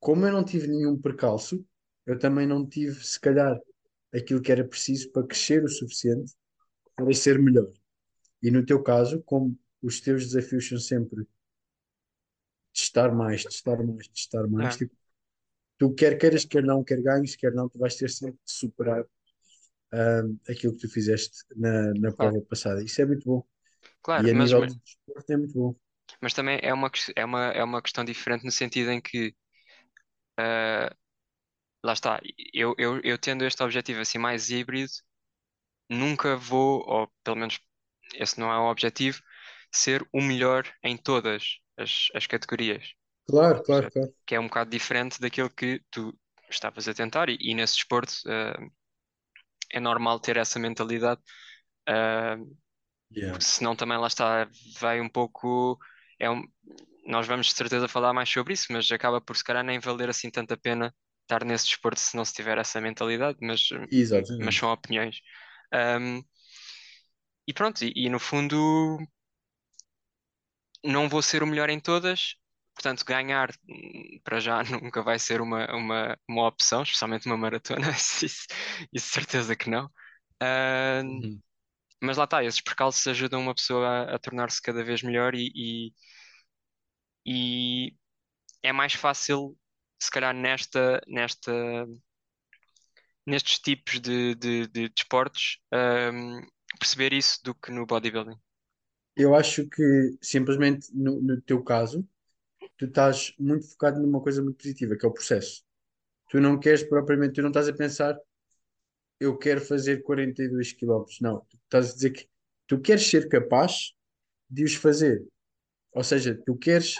como 0.00 0.26
eu 0.26 0.32
não 0.32 0.44
tive 0.44 0.66
nenhum 0.68 0.98
percalço, 1.00 1.64
eu 2.06 2.18
também 2.18 2.46
não 2.46 2.66
tive, 2.66 3.02
se 3.04 3.18
calhar, 3.20 3.58
aquilo 4.12 4.42
que 4.42 4.52
era 4.52 4.64
preciso 4.66 5.10
para 5.12 5.26
crescer 5.26 5.64
o 5.64 5.68
suficiente 5.68 6.32
para 6.96 7.12
ser 7.14 7.38
melhor. 7.40 7.72
E 8.42 8.50
no 8.50 8.64
teu 8.66 8.82
caso, 8.82 9.22
como 9.24 9.58
os 9.82 10.00
teus 10.00 10.26
desafios 10.26 10.68
são 10.68 10.78
sempre 10.78 11.26
testar 12.72 13.12
mais, 13.14 13.44
testar 13.46 13.82
mais, 13.84 14.08
testar 14.08 14.46
mais, 14.48 14.76
tipo, 14.76 14.94
tu 15.78 15.94
quer 15.94 16.18
queiras, 16.18 16.44
quer 16.46 16.64
não, 16.64 16.84
quer 16.84 17.02
ganhes, 17.02 17.36
quer 17.36 17.52
não, 17.54 17.68
tu 17.68 17.78
vais 17.78 17.96
ter 17.96 18.10
sempre 18.10 18.38
de 18.44 18.52
superar 18.52 19.06
ahm, 19.92 20.36
aquilo 20.48 20.74
que 20.74 20.80
tu 20.80 20.90
fizeste 20.90 21.38
na, 21.56 21.92
na 21.94 22.12
prova 22.12 22.40
passada. 22.42 22.82
Isso 22.84 23.00
é 23.02 23.06
muito 23.06 23.24
bom. 23.26 23.44
Claro, 24.02 24.24
E 24.24 24.30
a 24.30 24.34
mas, 24.34 24.34
nível 24.34 24.60
mas, 24.60 24.72
de 24.72 24.74
desporto 24.78 25.32
é 25.32 25.36
muito 25.36 25.54
bom. 25.54 25.74
mas 26.22 26.32
também 26.32 26.58
é 26.62 26.72
uma, 26.72 26.90
ques- 26.90 27.12
é 27.16 27.22
uma, 27.24 27.46
é 27.52 27.62
uma 27.64 27.82
questão 27.82 28.02
diferente 28.04 28.44
no 28.44 28.50
sentido 28.52 28.90
em 28.90 29.00
que, 29.00 29.34
ah, 30.36 30.94
lá 31.84 31.92
está, 31.94 32.20
eu, 32.54 32.74
eu, 32.78 33.00
eu 33.02 33.18
tendo 33.18 33.44
este 33.46 33.62
objetivo 33.64 34.00
assim 34.02 34.18
mais 34.18 34.50
híbrido, 34.50 34.92
nunca 35.88 36.36
vou, 36.36 36.82
ou 36.88 37.08
pelo 37.24 37.36
menos 37.36 37.60
esse 38.14 38.38
não 38.40 38.52
é 38.52 38.58
o 38.58 38.70
objetivo, 38.70 39.22
ser 39.72 40.06
o 40.12 40.20
melhor 40.22 40.66
em 40.82 40.96
todas 40.96 41.58
as, 41.78 42.08
as 42.14 42.26
categorias. 42.26 42.94
Claro, 43.26 43.62
claro, 43.64 43.90
percebe? 43.90 43.92
claro. 43.92 44.14
Que 44.26 44.34
é 44.36 44.40
um 44.40 44.48
bocado 44.48 44.70
diferente 44.70 45.20
daquilo 45.20 45.50
que 45.50 45.82
tu 45.90 46.18
estavas 46.50 46.88
a 46.88 46.94
tentar, 46.94 47.28
e, 47.30 47.36
e 47.40 47.54
nesse 47.54 47.76
desporto, 47.76 48.14
ah, 48.28 48.56
é 49.70 49.80
normal 49.80 50.20
ter 50.20 50.36
essa 50.36 50.58
mentalidade. 50.58 51.20
Ah, 53.20 53.20
Yeah. 53.20 53.32
porque 53.32 53.44
senão 53.44 53.76
também 53.76 53.98
lá 53.98 54.06
está, 54.06 54.48
vai 54.80 55.00
um 55.00 55.08
pouco. 55.08 55.78
É 56.18 56.30
um, 56.30 56.42
nós 57.06 57.26
vamos 57.26 57.46
de 57.48 57.54
certeza 57.54 57.88
falar 57.88 58.12
mais 58.12 58.28
sobre 58.30 58.54
isso, 58.54 58.66
mas 58.72 58.90
acaba 58.92 59.20
por 59.20 59.36
se 59.36 59.44
calhar 59.44 59.64
nem 59.64 59.78
valer 59.80 60.10
assim 60.10 60.30
tanta 60.30 60.56
pena 60.56 60.94
estar 61.22 61.44
nesse 61.44 61.66
desporto 61.66 62.00
se 62.00 62.16
não 62.16 62.24
se 62.24 62.34
tiver 62.34 62.58
essa 62.58 62.80
mentalidade, 62.80 63.38
mas, 63.42 63.68
mas 64.38 64.54
são 64.56 64.72
opiniões. 64.72 65.18
Um, 65.74 66.22
e 67.46 67.52
pronto, 67.54 67.84
e, 67.84 67.92
e 67.96 68.08
no 68.08 68.18
fundo 68.18 68.98
não 70.84 71.08
vou 71.08 71.22
ser 71.22 71.42
o 71.42 71.46
melhor 71.46 71.70
em 71.70 71.80
todas, 71.80 72.36
portanto 72.74 73.04
ganhar 73.04 73.50
hum, 73.68 74.20
para 74.24 74.40
já 74.40 74.62
nunca 74.64 75.02
vai 75.02 75.18
ser 75.18 75.40
uma, 75.40 75.66
uma, 75.74 76.18
uma 76.28 76.46
opção, 76.48 76.82
especialmente 76.82 77.26
uma 77.26 77.36
maratona, 77.36 77.90
isso, 77.96 78.46
isso 78.92 79.08
certeza 79.12 79.56
que 79.56 79.70
não. 79.70 79.90
Um, 80.42 81.22
Uhum. 81.22 81.42
Mas 82.02 82.16
lá 82.16 82.24
está, 82.24 82.44
esses 82.44 82.60
percalços 82.60 83.06
ajudam 83.06 83.40
uma 83.40 83.54
pessoa 83.54 83.86
a, 83.88 84.14
a 84.16 84.18
tornar-se 84.18 84.60
cada 84.62 84.84
vez 84.84 85.02
melhor 85.02 85.34
e, 85.34 85.52
e, 85.54 85.92
e 87.26 87.96
é 88.62 88.72
mais 88.72 88.94
fácil, 88.94 89.56
se 90.00 90.10
calhar, 90.10 90.34
nesta, 90.34 91.00
nesta, 91.08 91.52
nestes 93.26 93.58
tipos 93.58 94.00
de, 94.00 94.34
de, 94.34 94.66
de 94.68 94.88
desportos, 94.88 95.58
hum, 96.12 96.40
perceber 96.78 97.12
isso 97.12 97.40
do 97.44 97.54
que 97.54 97.70
no 97.70 97.86
bodybuilding. 97.86 98.36
Eu 99.16 99.34
acho 99.34 99.68
que 99.68 100.16
simplesmente 100.22 100.88
no, 100.94 101.20
no 101.20 101.40
teu 101.42 101.62
caso, 101.62 102.06
tu 102.78 102.86
estás 102.86 103.34
muito 103.38 103.68
focado 103.70 104.00
numa 104.00 104.22
coisa 104.22 104.42
muito 104.42 104.58
positiva, 104.58 104.96
que 104.96 105.06
é 105.06 105.08
o 105.08 105.12
processo. 105.14 105.64
Tu 106.30 106.40
não 106.40 106.58
queres 106.60 106.82
propriamente, 106.84 107.34
tu 107.34 107.42
não 107.42 107.50
estás 107.50 107.68
a 107.68 107.74
pensar, 107.74 108.18
eu 109.22 109.36
quero 109.36 109.60
fazer 109.60 110.02
42 110.02 110.72
quilómetros. 110.72 111.20
Não, 111.20 111.46
estás 111.64 111.90
a 111.90 111.94
dizer 111.94 112.10
que 112.10 112.28
tu 112.66 112.80
queres 112.80 113.08
ser 113.08 113.28
capaz 113.28 113.92
de 114.50 114.64
os 114.64 114.74
fazer. 114.74 115.24
Ou 115.92 116.02
seja, 116.02 116.34
tu 116.44 116.56
queres 116.56 116.96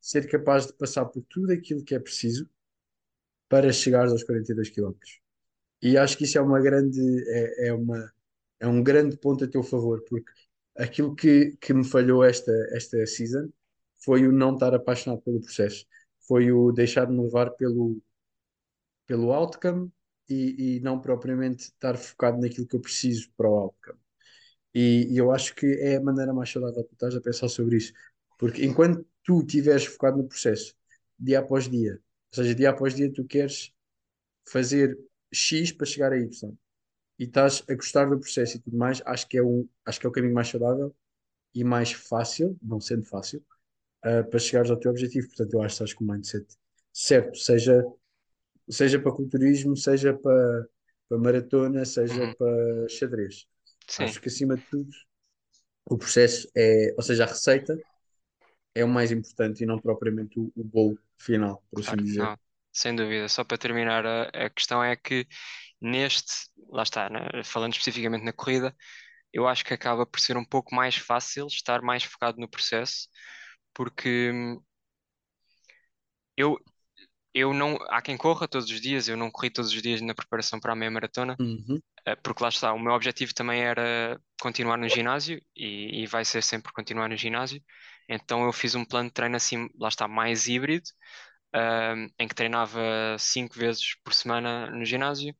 ser 0.00 0.28
capaz 0.28 0.66
de 0.66 0.72
passar 0.72 1.04
por 1.04 1.22
tudo 1.28 1.52
aquilo 1.52 1.84
que 1.84 1.94
é 1.94 1.98
preciso 1.98 2.48
para 3.48 3.72
chegares 3.72 4.10
aos 4.12 4.24
42 4.24 4.70
quilómetros. 4.70 5.20
E 5.82 5.98
acho 5.98 6.16
que 6.16 6.24
isso 6.24 6.38
é 6.38 6.40
uma 6.40 6.60
grande, 6.60 7.00
é, 7.28 7.68
é 7.68 7.72
uma, 7.74 8.12
é 8.58 8.66
um 8.66 8.82
grande 8.82 9.16
ponto 9.18 9.44
a 9.44 9.48
teu 9.48 9.62
favor, 9.62 10.02
porque 10.08 10.32
aquilo 10.76 11.14
que, 11.14 11.56
que 11.60 11.74
me 11.74 11.84
falhou 11.84 12.24
esta, 12.24 12.52
esta 12.72 13.04
season 13.06 13.50
foi 14.02 14.26
o 14.26 14.32
não 14.32 14.54
estar 14.54 14.74
apaixonado 14.74 15.20
pelo 15.22 15.40
processo, 15.40 15.86
foi 16.26 16.50
o 16.50 16.72
deixar-me 16.72 17.20
levar 17.20 17.50
pelo, 17.50 18.00
pelo 19.06 19.32
outcome 19.32 19.92
e, 20.28 20.76
e 20.76 20.80
não 20.80 21.00
propriamente 21.00 21.64
estar 21.64 21.96
focado 21.96 22.40
naquilo 22.40 22.66
que 22.66 22.76
eu 22.76 22.80
preciso 22.80 23.30
para 23.36 23.48
o 23.48 23.54
outcome. 23.54 23.98
E, 24.74 25.08
e 25.12 25.16
eu 25.18 25.30
acho 25.32 25.54
que 25.54 25.66
é 25.80 25.96
a 25.96 26.00
maneira 26.02 26.34
mais 26.34 26.50
saudável 26.50 26.82
que 26.84 26.90
tu 26.90 26.94
estás 26.94 27.16
a 27.16 27.20
pensar 27.20 27.48
sobre 27.48 27.76
isso, 27.78 27.92
porque 28.38 28.64
enquanto 28.64 29.06
tu 29.24 29.40
estiveres 29.40 29.86
focado 29.86 30.18
no 30.18 30.28
processo, 30.28 30.74
dia 31.18 31.38
após 31.40 31.68
dia, 31.68 31.94
ou 31.94 32.36
seja, 32.42 32.54
dia 32.54 32.70
após 32.70 32.94
dia 32.94 33.10
tu 33.12 33.24
queres 33.24 33.72
fazer 34.48 34.98
X 35.32 35.72
para 35.72 35.86
chegar 35.86 36.12
a 36.12 36.18
Y 36.18 36.56
e 37.18 37.24
estás 37.24 37.62
a 37.68 37.74
gostar 37.74 38.06
do 38.06 38.18
processo 38.18 38.56
e 38.56 38.60
tudo 38.60 38.76
mais, 38.76 39.02
acho 39.06 39.26
que 39.28 39.38
é 39.38 39.42
um, 39.42 39.68
acho 39.84 39.98
que 40.00 40.06
é 40.06 40.08
o 40.08 40.12
caminho 40.12 40.34
mais 40.34 40.48
saudável 40.48 40.94
e 41.54 41.64
mais 41.64 41.92
fácil, 41.92 42.56
não 42.62 42.80
sendo 42.80 43.04
fácil, 43.04 43.42
uh, 44.04 44.28
para 44.28 44.38
chegares 44.38 44.70
ao 44.70 44.76
teu 44.78 44.90
objetivo. 44.90 45.28
Portanto, 45.28 45.54
eu 45.54 45.62
acho 45.62 45.76
que 45.78 45.84
estás 45.84 45.94
com 45.94 46.04
o 46.04 46.08
mindset 46.08 46.46
certo, 46.92 47.38
seja, 47.38 47.84
seja 48.70 49.00
para 49.00 49.12
culturismo, 49.12 49.76
seja 49.76 50.14
para, 50.14 50.68
para 51.08 51.18
maratona, 51.18 51.84
seja 51.84 52.26
Uhum. 52.26 52.36
para 52.38 52.88
xadrez. 52.88 53.46
Sim, 53.88 54.12
Acho 54.12 54.20
que 54.20 54.28
acima 54.28 54.56
de 54.56 54.64
tudo 54.64 54.90
o 55.90 55.98
processo 55.98 56.48
é, 56.56 56.94
ou 56.96 57.02
seja, 57.02 57.24
a 57.24 57.28
receita 57.28 57.80
é 58.74 58.84
o 58.84 58.88
mais 58.88 59.12
importante 59.12 59.62
e 59.64 59.66
não 59.66 59.80
propriamente 59.80 60.38
o, 60.40 60.52
o 60.56 60.64
bolo 60.64 60.98
final, 61.18 61.64
por 61.70 61.80
assim 61.80 61.96
claro, 61.96 62.02
dizer. 62.02 62.32
não, 62.32 62.38
sem 62.72 62.94
dúvida. 62.94 63.28
Só 63.28 63.44
para 63.44 63.58
terminar, 63.58 64.06
a, 64.06 64.24
a 64.46 64.50
questão 64.50 64.82
é 64.82 64.96
que 64.96 65.26
neste, 65.80 66.32
lá 66.70 66.82
está, 66.82 67.08
né, 67.10 67.20
falando 67.44 67.74
especificamente 67.74 68.24
na 68.24 68.32
corrida, 68.32 68.74
eu 69.32 69.48
acho 69.48 69.64
que 69.64 69.74
acaba 69.74 70.06
por 70.06 70.20
ser 70.20 70.36
um 70.36 70.44
pouco 70.44 70.74
mais 70.74 70.96
fácil 70.96 71.46
estar 71.48 71.82
mais 71.82 72.04
focado 72.04 72.38
no 72.40 72.48
processo, 72.50 73.08
porque 73.74 74.32
hum, 74.32 74.62
eu, 76.36 76.58
eu 77.38 77.54
não, 77.54 77.76
há 77.90 78.02
quem 78.02 78.16
corra 78.16 78.48
todos 78.48 78.70
os 78.70 78.80
dias, 78.80 79.08
eu 79.08 79.16
não 79.16 79.30
corri 79.30 79.50
todos 79.50 79.72
os 79.72 79.82
dias 79.82 80.00
na 80.00 80.14
preparação 80.14 80.60
para 80.60 80.72
a 80.72 80.76
meia 80.76 80.90
maratona, 80.90 81.40
Uhum. 81.40 81.82
eh, 82.06 82.16
porque 82.16 82.42
lá 82.42 82.48
está, 82.50 82.72
o 82.72 82.78
meu 82.80 82.92
objetivo 82.94 83.34
também 83.34 83.62
era 83.62 84.20
continuar 84.40 84.78
no 84.78 84.88
ginásio 84.88 85.40
e, 85.56 86.02
e 86.04 86.06
vai 86.06 86.24
ser 86.24 86.42
sempre 86.42 86.72
continuar 86.72 87.08
no 87.08 87.16
ginásio. 87.16 87.62
Então 88.08 88.44
eu 88.46 88.52
fiz 88.52 88.74
um 88.74 88.84
plano 88.84 89.08
de 89.10 89.14
treino 89.14 89.36
assim, 89.36 89.68
lá 89.78 89.88
está, 89.88 90.08
mais 90.08 90.48
híbrido, 90.48 90.86
ahm, 91.54 92.08
em 92.18 92.28
que 92.28 92.34
treinava 92.34 92.80
cinco 93.18 93.54
vezes 93.56 93.96
por 94.04 94.14
semana 94.14 94.70
no 94.70 94.84
ginásio, 94.84 95.34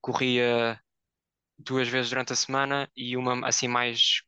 corria 0.00 0.80
duas 1.58 1.88
vezes 1.88 2.10
durante 2.10 2.32
a 2.32 2.36
semana 2.36 2.90
e 2.96 3.16
uma 3.16 3.46
assim 3.48 3.68
mais 3.68 4.22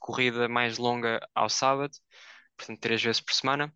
corrida 0.00 0.48
mais 0.48 0.78
longa 0.78 1.20
ao 1.34 1.48
sábado, 1.48 1.92
portanto 2.56 2.80
três 2.80 3.02
vezes 3.02 3.20
por 3.20 3.34
semana. 3.34 3.74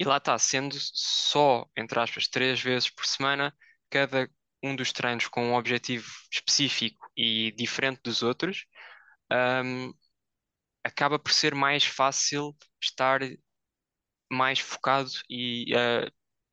E 0.00 0.04
lá 0.04 0.18
está, 0.18 0.38
sendo 0.38 0.76
só, 0.80 1.66
entre 1.78 2.00
aspas, 2.00 2.28
três 2.28 2.60
vezes 2.62 2.90
por 2.90 3.06
semana, 3.06 3.56
cada 3.90 4.30
um 4.64 4.76
dos 4.76 4.92
treinos 4.92 5.28
com 5.28 5.44
um 5.50 5.56
objetivo 5.56 6.08
específico 6.32 7.06
e 7.16 7.52
diferente 7.52 8.00
dos 8.04 8.22
outros, 8.24 8.66
ahm, 9.30 9.92
acaba 10.84 11.18
por 11.18 11.32
ser 11.32 11.54
mais 11.54 11.84
fácil 11.84 12.56
estar 12.82 13.20
mais 14.32 14.58
focado 14.60 15.10
e, 15.28 15.72
ah, 15.76 16.10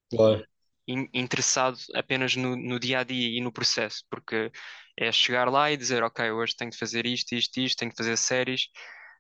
Claro. 0.10 0.46
in- 0.88 1.10
interessado 1.13 1.77
apenas 1.96 2.36
no, 2.36 2.56
no 2.56 2.80
dia 2.80 3.00
a 3.00 3.04
dia 3.04 3.38
e 3.38 3.42
no 3.42 3.51
processo, 3.51 4.04
porque 4.10 4.51
é 4.98 5.12
chegar 5.12 5.50
lá 5.50 5.72
e 5.72 5.77
dizer, 5.77 6.04
ok, 6.04 6.32
hoje 6.32 6.56
tenho 6.56 6.72
de 6.72 6.77
fazer 6.77 7.06
isto, 7.06 7.34
isto, 7.36 7.60
isto, 7.60 7.77
tenho 7.77 7.92
de 7.92 7.98
fazer 7.98 8.18
séries, 8.18 8.68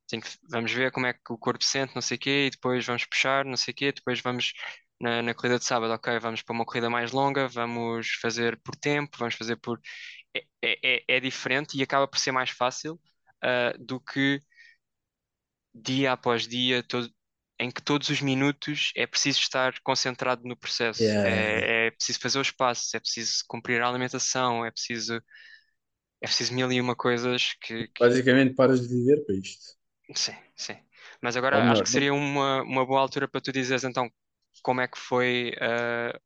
tenho 0.07 0.21
que- 0.21 0.29
vamos 0.49 0.71
ver 0.71 0.91
como 0.91 1.05
é 1.07 1.13
que 1.13 1.31
o 1.33 1.37
corpo 1.37 1.63
sente, 1.63 1.93
não 1.95 2.01
sei 2.01 2.17
o 2.17 2.19
quê, 2.19 2.47
e 2.47 2.49
depois 2.51 2.85
vamos 2.85 3.05
puxar, 3.05 3.45
não 3.45 3.57
sei 3.57 3.73
o 3.73 3.75
quê, 3.75 3.91
depois 3.91 4.21
vamos 4.21 4.53
na, 5.01 5.21
na 5.21 5.33
corrida 5.33 5.59
de 5.59 5.65
sábado, 5.65 5.93
ok, 5.93 6.19
vamos 6.19 6.41
para 6.41 6.53
uma 6.55 6.65
corrida 6.65 6.89
mais 6.89 7.11
longa, 7.11 7.47
vamos 7.47 8.09
fazer 8.21 8.59
por 8.63 8.75
tempo, 8.75 9.17
vamos 9.17 9.35
fazer 9.35 9.57
por. 9.57 9.79
É, 10.35 10.45
é, 10.63 10.97
é 10.99 11.17
é 11.17 11.19
diferente 11.19 11.77
e 11.77 11.83
acaba 11.83 12.07
por 12.07 12.19
ser 12.19 12.31
mais 12.33 12.49
fácil, 12.51 12.99
ah, 13.43 13.73
do 13.79 13.99
que 14.01 14.43
dia 15.73 16.11
após 16.13 16.47
dia, 16.47 16.83
todo, 16.83 17.09
em 17.59 17.71
que 17.71 17.81
todos 17.81 18.09
os 18.09 18.21
minutos 18.21 18.91
é 18.95 19.05
preciso 19.07 19.39
estar 19.39 19.79
concentrado 19.81 20.43
no 20.47 20.55
processo, 20.57 21.19
yeah. 21.23 21.23
é, 21.23 21.87
é 21.87 21.91
preciso 21.91 22.19
fazer 22.19 22.39
os 22.39 22.51
passos, 22.51 22.93
é 22.93 22.99
preciso 22.99 23.43
cumprir 23.47 23.81
a 23.81 23.87
alimentação, 23.89 24.65
é 24.65 24.71
preciso, 24.71 25.15
é 26.21 26.27
preciso 26.27 26.53
mil 26.53 26.71
e 26.71 26.79
uma 26.81 26.95
coisas 26.95 27.53
que, 27.61 27.87
que- 27.89 28.09
Basicamente 28.09 28.55
paras 28.55 28.81
de 28.81 28.87
viver 28.95 29.23
para 29.25 29.35
isto. 29.35 29.77
Sim, 30.15 30.33
sim. 30.55 30.77
Mas 31.21 31.35
agora 31.37 31.63
acho 31.71 31.81
melhor, 31.81 31.83
que 31.83 31.89
seria 31.89 32.13
uma, 32.13 32.61
uma 32.63 32.85
boa 32.85 33.01
altura 33.01 33.27
para 33.27 33.41
tu 33.41 33.51
dizeres 33.51 33.83
então 33.83 34.09
como 34.63 34.81
é 34.81 34.87
que 34.87 34.97
foi 34.99 35.53
ah, 35.61 36.19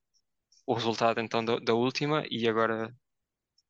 o 0.67 0.73
resultado 0.73 1.19
então 1.21 1.43
da, 1.45 1.57
da 1.59 1.73
última 1.75 2.25
e 2.31 2.47
agora 2.49 2.95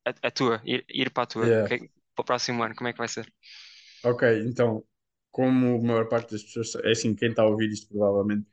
a, 0.06 0.28
a 0.28 0.32
tua, 0.32 0.62
ir, 0.64 0.84
ir 0.90 1.10
para 1.12 1.24
a 1.24 1.26
tua, 1.26 1.52
yeah. 1.52 1.68
que- 1.68 1.90
para 2.14 2.22
o 2.22 2.26
próximo 2.26 2.62
ano, 2.64 2.74
como 2.76 2.88
é 2.88 2.92
que 2.92 2.98
vai 2.98 3.08
ser? 3.08 3.32
Ok, 4.02 4.22
então, 4.46 4.84
como 5.30 5.76
a 5.76 5.82
maior 5.82 6.08
parte 6.08 6.32
das 6.32 6.42
pessoas, 6.42 6.74
é 6.84 6.90
assim, 6.92 7.14
quem 7.14 7.30
está 7.30 7.42
a 7.42 7.46
ouvir 7.46 7.70
isto 7.70 7.88
provavelmente 7.88 8.46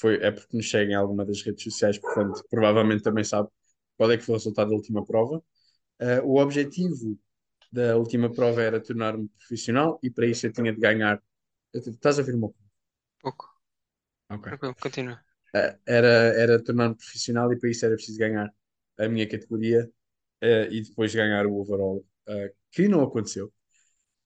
foi, 0.00 0.16
é 0.22 0.30
porque 0.30 0.56
nos 0.56 0.70
segue 0.70 0.92
em 0.92 0.94
alguma 0.94 1.24
das 1.26 1.42
redes 1.42 1.64
sociais, 1.64 1.98
portanto, 1.98 2.44
provavelmente 2.50 3.02
também 3.02 3.24
sabe. 3.24 3.48
qual 3.96 4.10
é 4.12 4.16
que 4.18 4.24
foi 4.24 4.34
o 4.34 4.38
resultado 4.38 4.70
da 4.70 4.76
última 4.76 5.04
prova. 5.04 5.38
Uh, 6.00 6.22
o 6.26 6.38
objetivo 6.40 7.18
da 7.70 7.96
última 7.96 8.32
prova 8.32 8.62
era 8.62 8.80
tornar-me 8.80 9.28
profissional 9.28 9.98
e 10.02 10.10
para 10.10 10.26
isso 10.26 10.46
eu 10.46 10.52
tinha 10.52 10.72
de 10.72 10.80
ganhar. 10.80 11.22
Estás 11.72 12.18
a 12.18 12.22
ver 12.22 12.34
uma 12.34 12.52
Pouco. 13.20 13.48
Ok. 14.30 14.42
Tranquilo, 14.42 14.74
continua. 14.80 15.20
Uh, 15.54 15.78
era, 15.86 16.08
era 16.08 16.62
tornar-me 16.62 16.94
profissional 16.94 17.52
e 17.52 17.58
para 17.58 17.70
isso 17.70 17.84
era 17.84 17.94
preciso 17.94 18.18
ganhar 18.18 18.52
a 18.98 19.08
minha 19.08 19.28
categoria 19.28 19.90
uh, 20.42 20.72
e 20.72 20.82
depois 20.82 21.14
ganhar 21.14 21.46
o 21.46 21.56
overall, 21.56 22.04
uh, 22.28 22.54
que 22.70 22.88
não 22.88 23.02
aconteceu. 23.02 23.52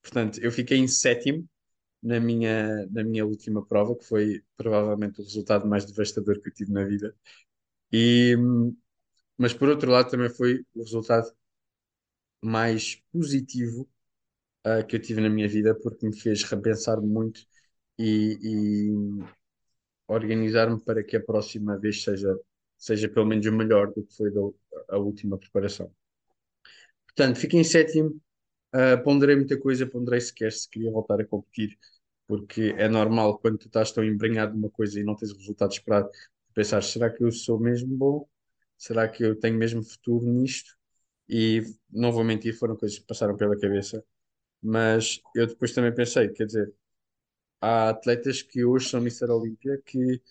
Portanto, 0.02 0.40
eu 0.40 0.50
fiquei 0.50 0.78
em 0.78 0.88
sétimo 0.88 1.49
na 2.02 2.18
minha, 2.18 2.87
na 2.87 3.04
minha 3.04 3.25
última 3.25 3.64
prova, 3.64 3.96
que 3.96 4.04
foi 4.04 4.42
provavelmente 4.56 5.20
o 5.20 5.25
resultado 5.25 5.66
mais 5.68 5.84
devastador 5.84 6.40
que 6.40 6.49
eu 6.49 6.52
tive 6.54 6.72
na 6.72 6.84
vida. 6.84 7.14
E, 7.92 8.37
mas 9.37 9.54
por 9.54 9.68
outro 9.68 9.90
lado, 9.90 10.11
também 10.11 10.28
foi 10.28 10.64
o 10.75 10.82
resultado 10.82 11.32
mais 12.42 12.96
positivo 13.12 13.88
uh, 14.66 14.87
que 14.87 14.96
eu 14.96 15.02
tive 15.02 15.20
na 15.20 15.30
minha 15.30 15.49
vida, 15.49 15.75
porque 15.75 16.06
me 16.06 16.16
fez 16.18 16.42
repensar 16.44 17.00
muito 17.00 17.42
e, 17.99 18.38
e 18.42 18.92
organizar-me 20.08 20.80
para 20.80 21.02
que 21.04 21.16
a 21.16 21.22
próxima 21.25 21.78
vez 21.78 22.02
seja, 22.04 22.38
seja 22.78 23.08
pelo 23.08 23.26
menos 23.26 23.46
o 23.46 23.52
melhor 23.52 23.92
do 23.92 24.04
que 24.04 24.14
foi 24.16 24.30
da, 24.32 24.40
a 24.90 24.99
última 24.99 25.38
preparação. 25.38 25.92
Portanto, 27.06 27.38
fiquei 27.38 27.61
em 27.61 27.64
sétimo, 27.64 28.20
uh, 28.75 29.02
ponderei 29.04 29.37
muita 29.37 29.58
coisa, 29.58 29.87
ponderei 29.87 30.20
sequer 30.20 30.52
se 30.52 30.68
queria 30.68 30.92
voltar 30.92 31.20
a 31.20 31.26
competir, 31.26 31.78
porque 32.28 32.75
é 32.78 32.88
normal 32.88 33.38
quando 33.38 33.58
tu 33.58 33.68
estás 33.68 33.92
tão 33.92 34.04
embrenhado 34.04 34.54
numa 34.54 34.70
coisa 34.70 35.00
e 35.00 35.04
não 35.04 35.16
tens 35.16 35.32
o 35.32 35.38
resultado 35.38 35.72
esperado, 35.72 36.11
pensar, 36.54 36.82
será 36.82 37.11
que 37.11 37.25
eu 37.25 37.32
sou 37.32 37.61
mesmo 37.61 37.96
bom? 37.96 38.28
Será 38.78 39.08
que 39.08 39.25
eu 39.25 39.38
tenho 39.38 39.58
mesmo 39.58 39.82
futuro 39.84 40.26
nisto? 40.26 40.76
E 41.34 41.62
não 41.90 42.12
vou 42.12 42.22
mentir, 42.22 42.54
foram 42.58 42.76
coisas 42.76 42.98
que 42.98 43.06
passaram 43.06 43.34
pela 43.34 43.58
cabeça, 43.58 44.04
mas 44.62 45.18
eu 45.34 45.46
depois 45.46 45.72
também 45.72 45.94
pensei, 45.94 46.28
quer 46.28 46.44
dizer, 46.44 46.74
há 47.58 47.88
atletas 47.88 48.42
que 48.42 48.64
hoje 48.64 48.90
são 48.90 49.00
Mr. 49.00 49.30
Olímpia 49.30 49.80
que 49.86 50.22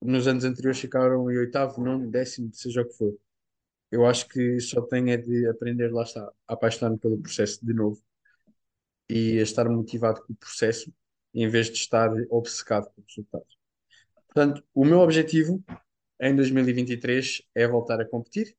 nos 0.00 0.26
anos 0.26 0.44
anteriores 0.44 0.80
ficaram 0.80 1.30
em 1.30 1.36
oitavo, 1.36 1.82
nono, 1.84 2.10
décimo, 2.10 2.50
seja 2.54 2.80
o 2.80 2.88
que 2.88 2.94
for. 2.94 3.14
Eu 3.90 4.06
acho 4.06 4.26
que 4.28 4.58
só 4.60 4.80
tenho 4.82 5.10
é 5.10 5.18
de 5.18 5.46
aprender, 5.48 5.92
lá 5.92 6.02
está, 6.04 6.22
a 6.48 6.54
apaixonar-me 6.54 6.98
pelo 6.98 7.20
processo 7.20 7.64
de 7.64 7.74
novo 7.74 8.02
e 9.08 9.38
a 9.38 9.42
estar 9.42 9.68
motivado 9.68 10.22
com 10.22 10.32
o 10.32 10.36
processo 10.36 10.90
em 11.34 11.46
vez 11.48 11.66
de 11.66 11.76
estar 11.76 12.10
obcecado 12.30 12.86
com 12.90 13.02
o 13.02 13.04
resultado. 13.06 13.46
Portanto, 14.28 14.64
o 14.74 14.84
meu 14.84 15.00
objetivo 15.00 15.62
em 16.20 16.34
2023 16.34 17.42
é 17.54 17.68
voltar 17.68 18.00
a 18.00 18.08
competir, 18.08 18.56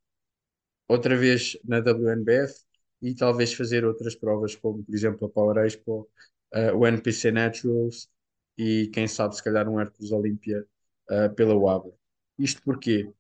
outra 0.87 1.15
vez 1.17 1.57
na 1.63 1.79
WNBF 1.79 2.65
e 3.01 3.13
talvez 3.15 3.53
fazer 3.53 3.85
outras 3.85 4.15
provas, 4.15 4.55
como 4.55 4.83
por 4.83 4.95
exemplo 4.95 5.27
a 5.27 5.29
Power 5.29 5.65
Expo, 5.65 6.09
uh, 6.53 6.77
o 6.77 6.87
NPC 6.87 7.31
Naturals 7.31 8.09
e 8.57 8.89
quem 8.93 9.07
sabe 9.07 9.35
se 9.35 9.43
calhar 9.43 9.67
um 9.69 9.79
Hercules 9.79 10.11
Olímpia 10.11 10.65
uh, 11.11 11.33
pela 11.35 11.55
UAB. 11.55 11.91
Isto 12.39 12.61
porquê? 12.63 13.11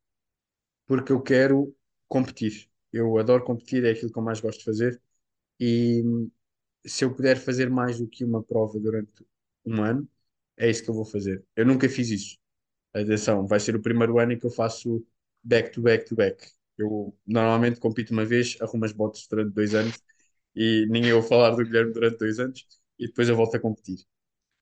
Porque 0.87 1.11
eu 1.11 1.21
quero 1.21 1.75
competir. 2.07 2.69
Eu 2.91 3.17
adoro 3.17 3.43
competir, 3.43 3.85
é 3.85 3.91
aquilo 3.91 4.11
que 4.11 4.17
eu 4.19 4.23
mais 4.23 4.39
gosto 4.39 4.59
de 4.59 4.65
fazer 4.65 5.01
e 5.59 6.03
se 6.85 7.05
eu 7.05 7.13
puder 7.15 7.37
fazer 7.37 7.69
mais 7.69 7.99
do 7.99 8.07
que 8.07 8.23
uma 8.25 8.43
prova 8.43 8.79
durante 8.79 9.25
um 9.65 9.81
ano, 9.83 10.09
é 10.57 10.69
isso 10.69 10.83
que 10.83 10.89
eu 10.89 10.93
vou 10.95 11.05
fazer. 11.05 11.43
Eu 11.55 11.65
nunca 11.65 11.89
fiz 11.89 12.09
isso. 12.09 12.37
Atenção, 12.93 13.47
vai 13.47 13.59
ser 13.59 13.75
o 13.75 13.81
primeiro 13.81 14.19
ano 14.19 14.33
em 14.33 14.39
que 14.39 14.45
eu 14.45 14.51
faço 14.51 15.05
back 15.43 15.71
to 15.71 15.81
back 15.81 16.05
to 16.05 16.15
back. 16.15 16.47
Eu 16.77 17.15
normalmente 17.25 17.79
compito 17.79 18.11
uma 18.11 18.25
vez, 18.25 18.57
arrumo 18.61 18.85
as 18.85 18.91
botas 18.91 19.27
durante 19.29 19.53
dois 19.53 19.73
anos 19.75 19.95
e 20.55 20.85
ninguém 20.89 21.13
ouve 21.13 21.27
falar 21.27 21.51
do 21.51 21.63
Guilherme 21.63 21.93
durante 21.93 22.17
dois 22.19 22.39
anos 22.39 22.65
e 22.99 23.07
depois 23.07 23.29
eu 23.29 23.35
volto 23.35 23.55
a 23.57 23.59
competir. 23.59 23.99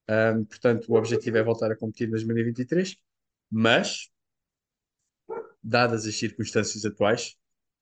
Um, 0.09 0.45
portanto, 0.45 0.91
o 0.91 0.95
objetivo 0.97 1.37
é 1.37 1.43
voltar 1.43 1.71
a 1.71 1.77
competir 1.77 2.07
em 2.07 2.11
2023, 2.11 2.97
mas, 3.51 4.09
dadas 5.63 6.05
as 6.05 6.15
circunstâncias 6.15 6.85
atuais, 6.85 7.35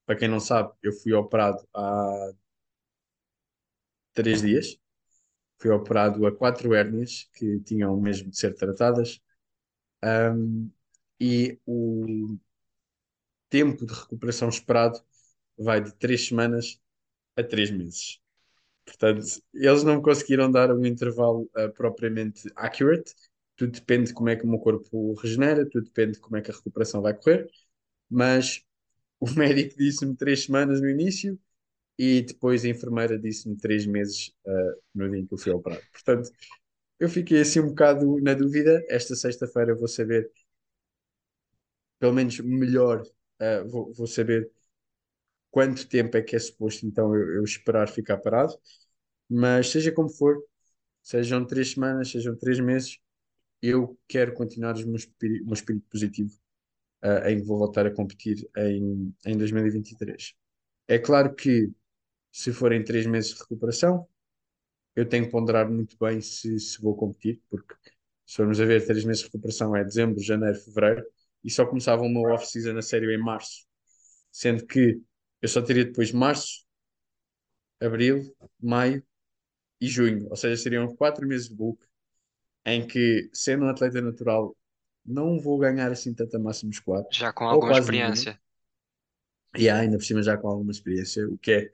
para 0.06 0.16
quem 0.16 0.28
não 0.28 0.40
sabe, 0.40 0.72
eu 0.82 0.92
fui 0.92 1.12
operado 1.12 1.66
há 1.74 2.32
três 4.12 4.42
dias. 4.42 4.76
Fui 5.58 5.70
operado 5.70 6.26
a 6.26 6.36
quatro 6.36 6.74
hérnias 6.74 7.28
que 7.34 7.60
tinham 7.60 7.98
mesmo 8.00 8.30
de 8.30 8.38
ser 8.38 8.54
tratadas. 8.54 9.20
Um, 10.04 10.70
e 11.20 11.58
o 11.66 12.36
tempo 13.54 13.86
de 13.86 13.94
recuperação 13.94 14.48
esperado 14.48 14.98
vai 15.56 15.80
de 15.80 15.94
três 15.94 16.26
semanas 16.26 16.80
a 17.36 17.42
três 17.44 17.70
meses. 17.70 18.18
Portanto, 18.84 19.24
eles 19.54 19.84
não 19.84 20.02
conseguiram 20.02 20.50
dar 20.50 20.72
um 20.72 20.84
intervalo 20.84 21.48
uh, 21.56 21.72
propriamente 21.72 22.50
accurate. 22.56 23.14
Tudo 23.54 23.70
depende 23.70 24.08
de 24.08 24.14
como 24.14 24.28
é 24.28 24.34
que 24.34 24.44
o 24.44 24.48
meu 24.48 24.58
corpo 24.58 25.14
regenera, 25.14 25.64
tudo 25.70 25.84
depende 25.84 26.14
de 26.14 26.18
como 26.18 26.36
é 26.36 26.42
que 26.42 26.50
a 26.50 26.54
recuperação 26.54 27.00
vai 27.00 27.14
correr. 27.14 27.48
Mas 28.10 28.60
o 29.20 29.30
médico 29.38 29.76
disse-me 29.78 30.16
três 30.16 30.46
semanas 30.46 30.80
no 30.80 30.90
início 30.90 31.38
e 31.96 32.22
depois 32.22 32.64
a 32.64 32.68
enfermeira 32.68 33.16
disse-me 33.16 33.56
três 33.56 33.86
meses 33.86 34.32
uh, 34.46 34.82
no 34.92 35.08
dia 35.08 35.20
em 35.20 35.26
que 35.26 35.34
eu 35.34 35.38
fui 35.38 35.52
operado. 35.52 35.82
Portanto, 35.92 36.28
eu 36.98 37.08
fiquei 37.08 37.40
assim 37.40 37.60
um 37.60 37.68
bocado 37.68 38.20
na 38.20 38.34
dúvida. 38.34 38.84
Esta 38.88 39.14
sexta-feira 39.14 39.76
vou 39.76 39.86
saber, 39.86 40.28
pelo 42.00 42.12
menos 42.12 42.40
melhor, 42.40 43.04
uh, 43.62 43.68
vou, 43.68 43.92
vou 43.92 44.06
saber 44.06 44.50
quanto 45.50 45.88
tempo 45.88 46.16
é 46.16 46.22
que 46.22 46.36
é 46.36 46.38
suposto 46.38 46.86
então 46.86 47.14
eu, 47.14 47.36
eu, 47.36 47.44
esperar 47.44 47.88
ficar 47.88 48.18
parado. 48.18 48.54
Mas 49.28 49.70
seja 49.70 49.92
como 49.92 50.08
for, 50.10 50.42
sejam 51.02 51.46
três 51.46 51.72
semanas, 51.72 52.10
sejam 52.10 52.36
três 52.36 52.60
meses, 52.60 52.98
eu 53.62 53.98
quero 54.08 54.34
continuar 54.34 54.76
o 54.76 54.86
meu 54.86 54.96
espírito, 54.96 55.44
meu 55.46 55.54
espírito 55.54 55.86
positivo 55.90 56.32
uh, 57.04 57.28
em 57.28 57.38
que 57.40 57.46
vou 57.46 57.58
voltar 57.58 57.86
a 57.86 57.90
competir 57.90 58.48
em, 58.56 59.14
em 59.26 59.36
2023. 59.38 60.34
É 60.88 60.98
claro 60.98 61.34
que 61.34 61.70
se 62.32 62.52
forem 62.52 62.84
três 62.84 63.06
meses 63.06 63.32
de 63.34 63.40
recuperação, 63.40 64.08
eu 64.96 65.08
tenho 65.08 65.26
que 65.26 65.30
ponderar 65.30 65.70
muito 65.70 65.96
bem 65.98 66.20
se, 66.20 66.58
se 66.58 66.80
vou 66.80 66.96
competir, 66.96 67.42
porque 67.50 67.74
se 68.26 68.36
formos 68.36 68.60
a 68.60 68.64
ver, 68.64 68.86
três 68.86 69.04
meses 69.04 69.20
de 69.22 69.26
recuperação 69.26 69.76
é 69.76 69.84
dezembro, 69.84 70.22
janeiro, 70.22 70.58
fevereiro, 70.58 71.04
e 71.44 71.50
só 71.50 71.66
começava 71.66 72.02
o 72.02 72.08
meu 72.08 72.22
off-season 72.32 72.76
a 72.78 72.82
sério 72.82 73.10
em 73.10 73.18
março, 73.18 73.66
sendo 74.32 74.66
que 74.66 75.00
eu 75.42 75.48
só 75.48 75.60
teria 75.60 75.84
depois 75.84 76.10
março, 76.10 76.64
abril, 77.80 78.34
maio 78.60 79.04
e 79.80 79.86
junho, 79.86 80.26
ou 80.30 80.36
seja, 80.36 80.60
seriam 80.60 80.94
quatro 80.96 81.26
meses 81.26 81.48
de 81.48 81.54
bulk, 81.54 81.84
em 82.64 82.86
que, 82.86 83.28
sendo 83.32 83.66
um 83.66 83.68
atleta 83.68 84.00
natural, 84.00 84.56
não 85.04 85.38
vou 85.38 85.58
ganhar 85.58 85.92
assim 85.92 86.14
tanta 86.14 86.38
massa 86.38 86.66
muscular. 86.66 87.04
Já 87.12 87.32
com 87.32 87.44
alguma 87.44 87.78
experiência. 87.78 88.30
Nenhuma. 88.32 88.44
E 89.56 89.68
ainda 89.68 89.98
por 89.98 90.04
cima 90.04 90.22
já 90.22 90.36
com 90.36 90.48
alguma 90.48 90.72
experiência, 90.72 91.28
o 91.28 91.36
que 91.36 91.52
é 91.52 91.72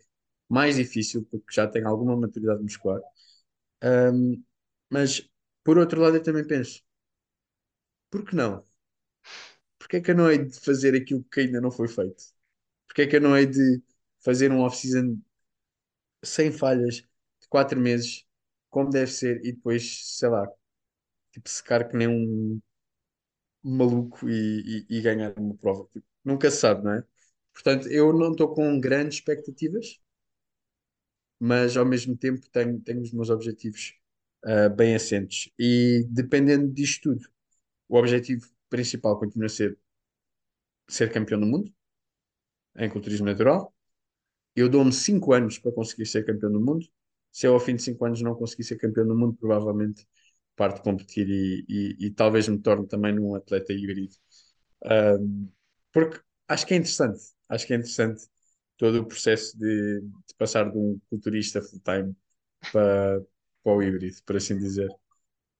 mais 0.48 0.76
difícil, 0.76 1.24
porque 1.30 1.54
já 1.54 1.66
tenho 1.68 1.86
alguma 1.86 2.16
maturidade 2.16 2.62
muscular. 2.62 3.00
Um, 3.82 4.42
mas, 4.90 5.26
por 5.62 5.78
outro 5.78 6.00
lado, 6.00 6.16
eu 6.16 6.22
também 6.22 6.44
penso, 6.44 6.82
por 8.10 8.24
que 8.24 8.34
não? 8.34 8.64
Porquê 9.80 9.96
é 9.98 10.02
que 10.02 10.12
eu 10.12 10.16
não 10.16 10.30
hei 10.30 10.44
de 10.46 10.60
fazer 10.60 10.94
aquilo 10.94 11.24
que 11.24 11.40
ainda 11.40 11.60
não 11.60 11.72
foi 11.72 11.88
feito? 11.88 12.22
Porquê 12.88 13.02
é 13.04 13.08
que 13.08 13.16
eu 13.16 13.22
não 13.22 13.36
hei 13.38 13.46
de 13.46 13.82
fazer 14.20 14.52
um 14.52 14.60
off-season 14.62 15.18
sem 16.24 16.50
falhas, 16.52 16.96
de 16.96 17.48
quatro 17.48 17.78
meses, 17.80 18.26
como 18.70 18.90
deve 18.90 19.10
ser, 19.12 19.44
e 19.44 19.52
depois, 19.52 20.16
sei 20.18 20.28
lá, 20.28 20.46
tipo, 21.32 21.48
secar 21.50 21.88
que 21.88 21.96
nem 21.96 22.08
um 22.08 22.60
maluco 23.62 24.28
e, 24.28 24.86
e, 24.90 24.98
e 24.98 25.00
ganhar 25.02 25.32
uma 25.38 25.54
prova? 25.56 25.86
Tipo, 25.92 26.06
nunca 26.24 26.50
se 26.50 26.58
sabe, 26.58 26.84
não 26.84 26.92
é? 26.94 27.04
Portanto, 27.52 27.88
eu 27.88 28.12
não 28.12 28.32
estou 28.32 28.54
com 28.54 28.78
grandes 28.80 29.16
expectativas, 29.18 29.98
mas 31.38 31.76
ao 31.76 31.84
mesmo 31.86 32.16
tempo 32.16 32.48
tenho, 32.50 32.80
tenho 32.80 33.02
os 33.02 33.12
meus 33.12 33.30
objetivos 33.30 33.94
uh, 34.44 34.70
bem 34.74 34.94
assentes. 34.94 35.50
E 35.58 36.04
dependendo 36.10 36.68
disto 36.72 37.14
tudo, 37.14 37.28
o 37.88 37.98
objetivo 37.98 38.48
principal 38.70 39.18
continua 39.18 39.46
a 39.46 39.50
ser 39.50 39.78
ser 40.88 41.10
campeão 41.12 41.40
do 41.40 41.46
mundo 41.46 41.72
em 42.76 42.88
culturismo 42.90 43.26
natural. 43.26 43.74
Eu 44.56 44.68
dou-me 44.68 44.92
5 44.92 45.32
anos 45.32 45.58
para 45.58 45.72
conseguir 45.72 46.06
ser 46.06 46.24
campeão 46.24 46.52
do 46.52 46.60
mundo. 46.60 46.86
Se 47.32 47.46
eu 47.46 47.54
ao 47.54 47.60
fim 47.60 47.76
de 47.76 47.82
5 47.82 48.04
anos 48.04 48.22
não 48.22 48.34
conseguir 48.34 48.64
ser 48.64 48.76
campeão 48.78 49.06
do 49.06 49.16
mundo, 49.16 49.36
provavelmente 49.38 50.06
paro 50.56 50.74
de 50.74 50.82
competir 50.82 51.28
e, 51.28 51.64
e, 51.68 52.06
e 52.06 52.10
talvez 52.10 52.48
me 52.48 52.58
torne 52.58 52.86
também 52.86 53.14
num 53.14 53.34
atleta 53.34 53.72
híbrido. 53.72 54.14
Um, 54.84 55.48
porque 55.92 56.20
acho 56.48 56.66
que 56.66 56.74
é 56.74 56.76
interessante. 56.78 57.20
Acho 57.48 57.66
que 57.66 57.72
é 57.74 57.76
interessante 57.76 58.24
todo 58.76 59.00
o 59.00 59.06
processo 59.06 59.58
de, 59.58 60.00
de 60.02 60.34
passar 60.38 60.70
de 60.70 60.78
um 60.78 61.00
culturista 61.10 61.62
full-time 61.62 62.14
para, 62.72 63.20
para 63.62 63.72
o 63.72 63.82
híbrido, 63.82 64.16
por 64.24 64.36
assim 64.36 64.58
dizer. 64.58 64.90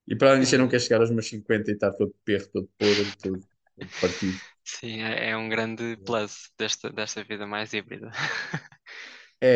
E 0.07 0.15
para 0.15 0.29
além 0.31 0.41
disso, 0.41 0.55
eu 0.55 0.59
não 0.59 0.67
quero 0.69 0.81
chegar 0.83 1.01
aos 1.01 1.11
meus 1.11 1.27
50 1.27 1.71
e 1.71 1.73
estar 1.75 1.91
todo 1.93 2.13
perro, 2.25 2.47
todo 2.51 2.69
podre, 2.77 3.11
todo, 3.21 3.41
todo 3.75 3.91
partido. 3.99 4.39
Sim, 4.63 5.01
é, 5.01 5.31
é 5.31 5.37
um 5.37 5.49
grande 5.49 5.97
plus 6.05 6.51
desta, 6.57 6.89
desta 6.91 7.23
vida 7.23 7.45
mais 7.47 7.73
híbrida. 7.73 8.11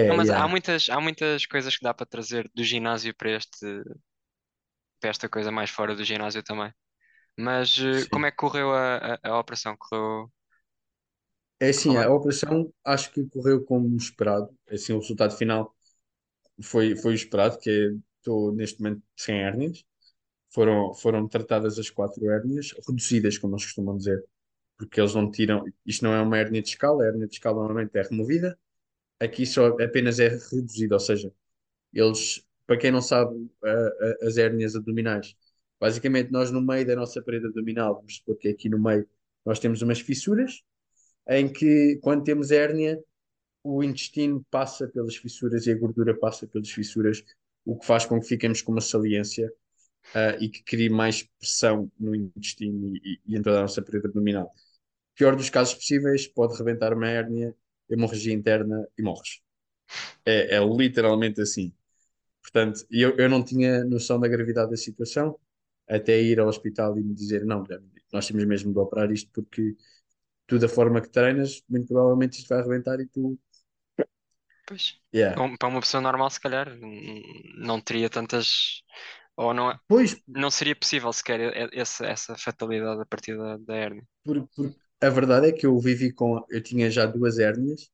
Não, 0.08 0.16
É, 0.16 0.18
mas 0.18 0.30
há 0.30 0.48
yeah. 0.48 0.50
muitas, 0.50 0.90
há 0.90 1.00
muitas 1.02 1.46
coisas 1.46 1.76
que 1.78 1.84
dá 1.84 1.94
para 1.94 2.06
trazer 2.06 2.50
do 2.56 2.64
ginásio 2.64 3.16
para 3.16 3.32
este, 3.32 3.66
para 5.00 5.10
esta 5.10 5.30
coisa 5.30 5.52
mais 5.52 5.70
fora 5.70 5.96
do 5.96 6.04
ginásio 6.04 6.44
também. 6.44 6.72
Mas 7.40 7.78
eh, 7.80 8.06
como 8.12 8.26
Sim. 8.26 8.28
é 8.28 8.32
que 8.32 8.38
correu 8.38 8.74
a, 8.74 9.16
a, 9.24 9.30
a 9.32 9.40
operação? 9.40 9.76
Correu, 9.78 10.32
É 11.60 11.70
assim, 11.70 11.96
correu 11.96 12.04
a 12.04 12.10
bem? 12.10 12.14
operação 12.14 12.72
acho 12.84 13.12
que 13.12 13.26
correu 13.30 13.64
como 13.64 13.96
esperado. 13.98 14.50
Assim, 14.70 14.94
o 14.94 15.00
resultado 15.00 15.36
final 15.38 15.74
foi, 16.64 16.96
foi 16.98 17.14
o 17.14 17.16
esperado, 17.16 17.60
que 17.60 17.70
é, 17.70 17.98
estou 18.20 18.54
neste 18.54 18.82
momento 18.82 19.04
sem 19.18 19.38
hérnias. 19.42 19.84
Foram, 20.56 20.94
foram 20.96 21.28
tratadas 21.30 21.80
as 21.80 21.92
quatro 21.92 22.32
hérnias, 22.32 22.74
reduzidas, 22.88 23.38
como 23.40 23.54
nós 23.54 23.66
costumamos 23.66 24.06
dizer, 24.06 24.24
porque 24.78 25.02
eles 25.02 25.16
não 25.16 25.32
tiram. 25.32 25.66
Isto 25.86 26.06
não 26.06 26.14
é 26.14 26.22
uma 26.22 26.38
hérnia 26.38 26.62
discal, 26.64 27.02
a 27.02 27.06
hérnia 27.08 27.28
discal 27.28 27.56
normalmente 27.56 27.98
é 27.98 28.04
removida, 28.04 28.58
aqui 29.20 29.46
só 29.46 29.68
apenas 29.82 30.20
é 30.20 30.30
reduzida, 30.30 30.96
ou 30.96 31.00
seja, 31.00 31.34
eles, 31.94 32.46
para 32.68 32.78
quem 32.78 32.92
não 32.92 33.02
sabe, 33.02 33.50
a- 33.64 33.70
a- 34.24 34.28
as 34.28 34.38
hérnias 34.38 34.76
abdominais, 34.76 35.36
basicamente 35.80 36.32
nós 36.32 36.52
no 36.52 36.62
meio 36.62 36.86
da 36.88 36.96
nossa 36.96 37.22
parede 37.22 37.48
abdominal, 37.48 37.96
vamos 37.96 38.18
supor 38.18 38.38
que 38.38 38.50
aqui 38.50 38.70
no 38.70 38.80
meio 38.82 39.08
nós 39.46 39.60
temos 39.60 39.82
umas 39.82 40.00
fissuras, 40.02 40.64
em 41.28 41.52
que 41.52 42.00
quando 42.02 42.24
temos 42.24 42.52
hérnia, 42.52 43.02
o 43.64 43.84
intestino 43.84 44.46
passa 44.52 44.88
pelas 44.88 45.16
fissuras 45.18 45.68
e 45.68 45.72
a 45.72 45.78
gordura 45.78 46.18
passa 46.18 46.48
pelas 46.48 46.70
fissuras, 46.72 47.24
o 47.66 47.78
que 47.78 47.86
faz 47.86 48.06
com 48.06 48.20
que 48.20 48.28
fiquemos 48.28 48.62
com 48.62 48.72
uma 48.74 48.82
saliência 48.82 49.52
ah, 50.14 50.38
e 50.40 50.50
que 50.50 50.64
crie 50.64 50.90
mais 50.90 51.24
pressão 51.24 51.92
no 52.00 52.16
intestino 52.16 52.96
e, 52.96 53.20
e 53.26 53.36
em 53.36 53.42
toda 53.42 53.60
a 53.60 53.62
nossa 53.62 53.82
parede 53.82 54.08
abdominal. 54.08 54.52
Pior 55.16 55.36
dos 55.36 55.50
casos 55.50 55.74
possíveis, 55.74 56.28
pode 56.28 56.58
rebentar 56.58 56.94
uma 56.94 57.08
hérnia, 57.08 57.56
hemorragia 57.90 58.34
interna 58.34 58.88
e 58.98 59.02
morres. 59.02 59.42
É, 60.26 60.56
é 60.56 60.66
literalmente 60.66 61.42
assim. 61.42 61.74
Portanto, 62.42 62.86
eu, 62.92 63.16
eu 63.18 63.30
não 63.30 63.44
tinha 63.44 63.84
noção 63.84 64.20
da 64.20 64.28
gravidade 64.28 64.72
da 64.72 64.78
situação 64.78 65.40
até 65.88 66.22
ir 66.22 66.40
ao 66.40 66.48
hospital 66.48 66.98
e 66.98 67.04
me 67.04 67.14
dizer: 67.14 67.46
não, 67.46 67.64
nós 68.12 68.28
temos 68.28 68.46
mesmo 68.46 68.72
de 68.72 68.80
operar 68.80 69.12
isto 69.12 69.30
porque 69.32 69.76
tu, 70.48 70.60
da 70.60 70.70
forma 70.70 71.02
que 71.02 71.10
treinas, 71.10 71.64
muito 71.70 71.88
provavelmente 71.88 72.40
isto 72.40 72.50
vai 72.50 72.60
arrebentar 72.60 73.00
e 73.00 73.08
tu. 73.08 73.40
Pois. 74.68 75.00
Yeah. 75.14 75.36
Para 75.58 75.70
uma 75.70 75.80
pessoa 75.80 76.02
normal, 76.02 76.30
se 76.30 76.40
calhar, 76.40 76.76
não 77.58 77.80
teria 77.80 78.10
tantas. 78.10 78.84
Ou 79.38 79.54
não, 79.54 79.80
Pois, 79.88 80.12
não 80.28 80.52
seria 80.52 80.76
possível 80.76 81.12
sequer 81.14 81.40
essa, 81.74 82.06
essa 82.06 82.38
fatalidade 82.38 83.02
a 83.02 83.06
partir 83.06 83.38
da, 83.38 83.58
da 83.58 83.76
hérnia. 83.76 84.06
por, 84.24 84.48
por- 84.50 84.76
a 85.02 85.10
verdade 85.10 85.48
é 85.48 85.52
que 85.52 85.66
eu 85.66 85.78
vivi 85.80 86.12
com. 86.12 86.44
Eu 86.50 86.62
tinha 86.64 86.90
já 86.90 87.06
duas 87.06 87.38
hérnias 87.40 87.90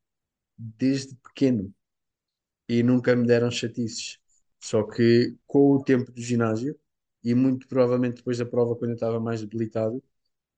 desde 0.57 1.15
pequeno 1.17 1.73
e 2.69 2.83
nunca 2.83 3.15
me 3.15 3.27
deram 3.27 3.51
chatices. 3.51 4.19
Só 4.59 4.83
que 4.83 5.37
com 5.47 5.73
o 5.73 5.83
tempo 5.83 6.11
do 6.11 6.21
ginásio 6.21 6.79
e 7.23 7.35
muito 7.35 7.67
provavelmente 7.67 8.17
depois 8.17 8.37
da 8.39 8.45
prova, 8.45 8.75
quando 8.75 8.91
eu 8.91 8.95
estava 8.95 9.19
mais 9.19 9.41
debilitado, 9.41 10.03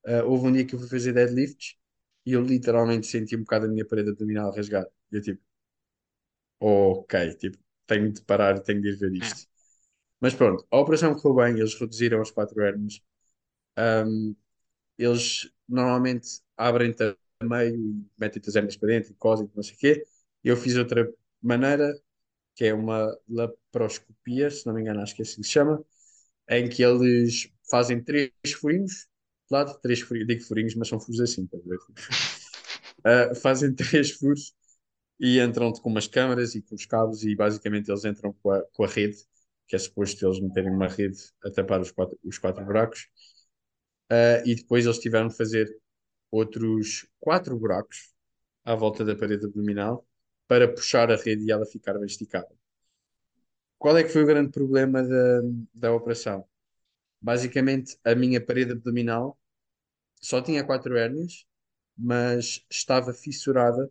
ah, 0.06 0.24
houve 0.24 0.48
um 0.48 0.52
dia 0.52 0.66
que 0.66 0.74
eu 0.76 0.78
fui 0.80 0.88
fazer 0.88 1.12
deadlifts 1.14 1.76
e 2.26 2.32
eu 2.34 2.42
literalmente 2.42 3.06
senti 3.08 3.36
um 3.36 3.40
bocado 3.40 3.66
a 3.66 3.68
minha 3.70 3.86
parede 3.86 4.10
abdominal 4.10 4.52
rasgar. 4.54 4.86
E 5.12 5.16
eu 5.16 5.22
tipo, 5.22 5.42
ok, 6.60 7.34
tipo, 7.38 7.58
tenho 7.86 8.12
de 8.12 8.20
parar, 8.22 8.60
tenho 8.60 8.80
de 8.82 8.88
ir 8.90 8.96
ver 8.96 9.12
É. 9.20 9.34
isto. 9.34 9.46
Mas 10.24 10.32
pronto, 10.32 10.66
a 10.70 10.78
operação 10.80 11.14
correu 11.14 11.34
bem, 11.36 11.58
eles 11.60 11.78
reduziram 11.78 12.22
as 12.22 12.30
quatro 12.30 12.58
hérnias. 12.62 12.98
Ahm, 13.76 14.34
eles 14.98 15.50
normalmente 15.68 16.40
abrem-te 16.56 17.02
a 17.04 17.44
meio 17.44 17.76
e 17.76 18.06
metem-te 18.18 18.48
as 18.48 18.56
hérnias 18.56 18.78
para 18.78 18.88
dentro 18.88 19.12
e 19.12 19.16
cosem, 19.16 19.50
não 19.54 19.62
sei 19.62 19.74
o 19.74 19.78
quê. 19.78 20.06
Eu 20.42 20.56
fiz 20.56 20.76
outra 20.76 21.12
maneira, 21.42 21.92
que 22.54 22.64
é 22.64 22.72
uma 22.74 23.14
laparoscopia, 23.28 24.50
se 24.50 24.66
não 24.66 24.74
me 24.74 24.80
engano, 24.80 25.02
acho 25.02 25.14
que 25.14 25.20
é 25.20 25.24
assim 25.24 25.42
que 25.42 25.46
se 25.46 25.52
chama, 25.52 25.84
em 26.48 26.70
que 26.70 26.82
eles 26.82 27.50
fazem 27.70 28.02
três 28.02 28.32
furinhos, 28.58 28.92
de 28.92 29.08
lado, 29.50 29.78
três 29.82 30.00
furinhos, 30.00 30.28
digo 30.28 30.42
furinhos, 30.44 30.74
mas 30.74 30.88
são 30.88 30.98
furos 30.98 31.20
assim, 31.20 31.44
estás 31.44 31.62
a 31.62 31.68
ver? 31.68 31.78
Uh, 33.32 33.34
fazem 33.42 33.74
três 33.76 34.12
furos 34.12 34.54
e 35.20 35.40
entram 35.40 35.70
com 35.72 35.90
umas 35.90 36.06
câmaras 36.08 36.54
e 36.54 36.62
com 36.62 36.74
os 36.74 36.86
cabos 36.86 37.24
e 37.24 37.36
basicamente 37.36 37.90
eles 37.90 38.06
entram 38.06 38.32
com 38.42 38.50
a, 38.50 38.62
com 38.72 38.84
a 38.84 38.88
rede, 38.88 39.18
que 39.66 39.76
é 39.76 39.78
suposto 39.78 40.26
eles 40.26 40.40
meterem 40.40 40.70
uma 40.70 40.88
rede 40.88 41.18
a 41.44 41.50
tapar 41.50 41.80
os 41.80 41.90
quatro, 41.90 42.18
os 42.24 42.38
quatro 42.38 42.64
buracos, 42.64 43.08
Uh, 44.10 44.44
e 44.44 44.54
depois 44.54 44.84
eles 44.84 44.98
tiveram 44.98 45.28
de 45.28 45.36
fazer 45.36 45.74
outros 46.30 47.06
quatro 47.18 47.58
buracos 47.58 48.12
à 48.64 48.74
volta 48.74 49.04
da 49.04 49.16
parede 49.16 49.46
abdominal 49.46 50.06
para 50.46 50.72
puxar 50.72 51.10
a 51.10 51.16
rede 51.16 51.44
e 51.44 51.50
ela 51.50 51.64
ficar 51.64 51.94
bem 51.94 52.04
esticada. 52.04 52.48
Qual 53.78 53.96
é 53.96 54.02
que 54.02 54.10
foi 54.10 54.22
o 54.22 54.26
grande 54.26 54.50
problema 54.50 55.02
da, 55.02 55.40
da 55.74 55.92
operação? 55.92 56.46
Basicamente, 57.20 57.96
a 58.04 58.14
minha 58.14 58.44
parede 58.44 58.72
abdominal 58.72 59.38
só 60.20 60.42
tinha 60.42 60.64
quatro 60.64 60.96
hérnias, 60.96 61.46
mas 61.96 62.64
estava 62.70 63.12
fissurada 63.14 63.90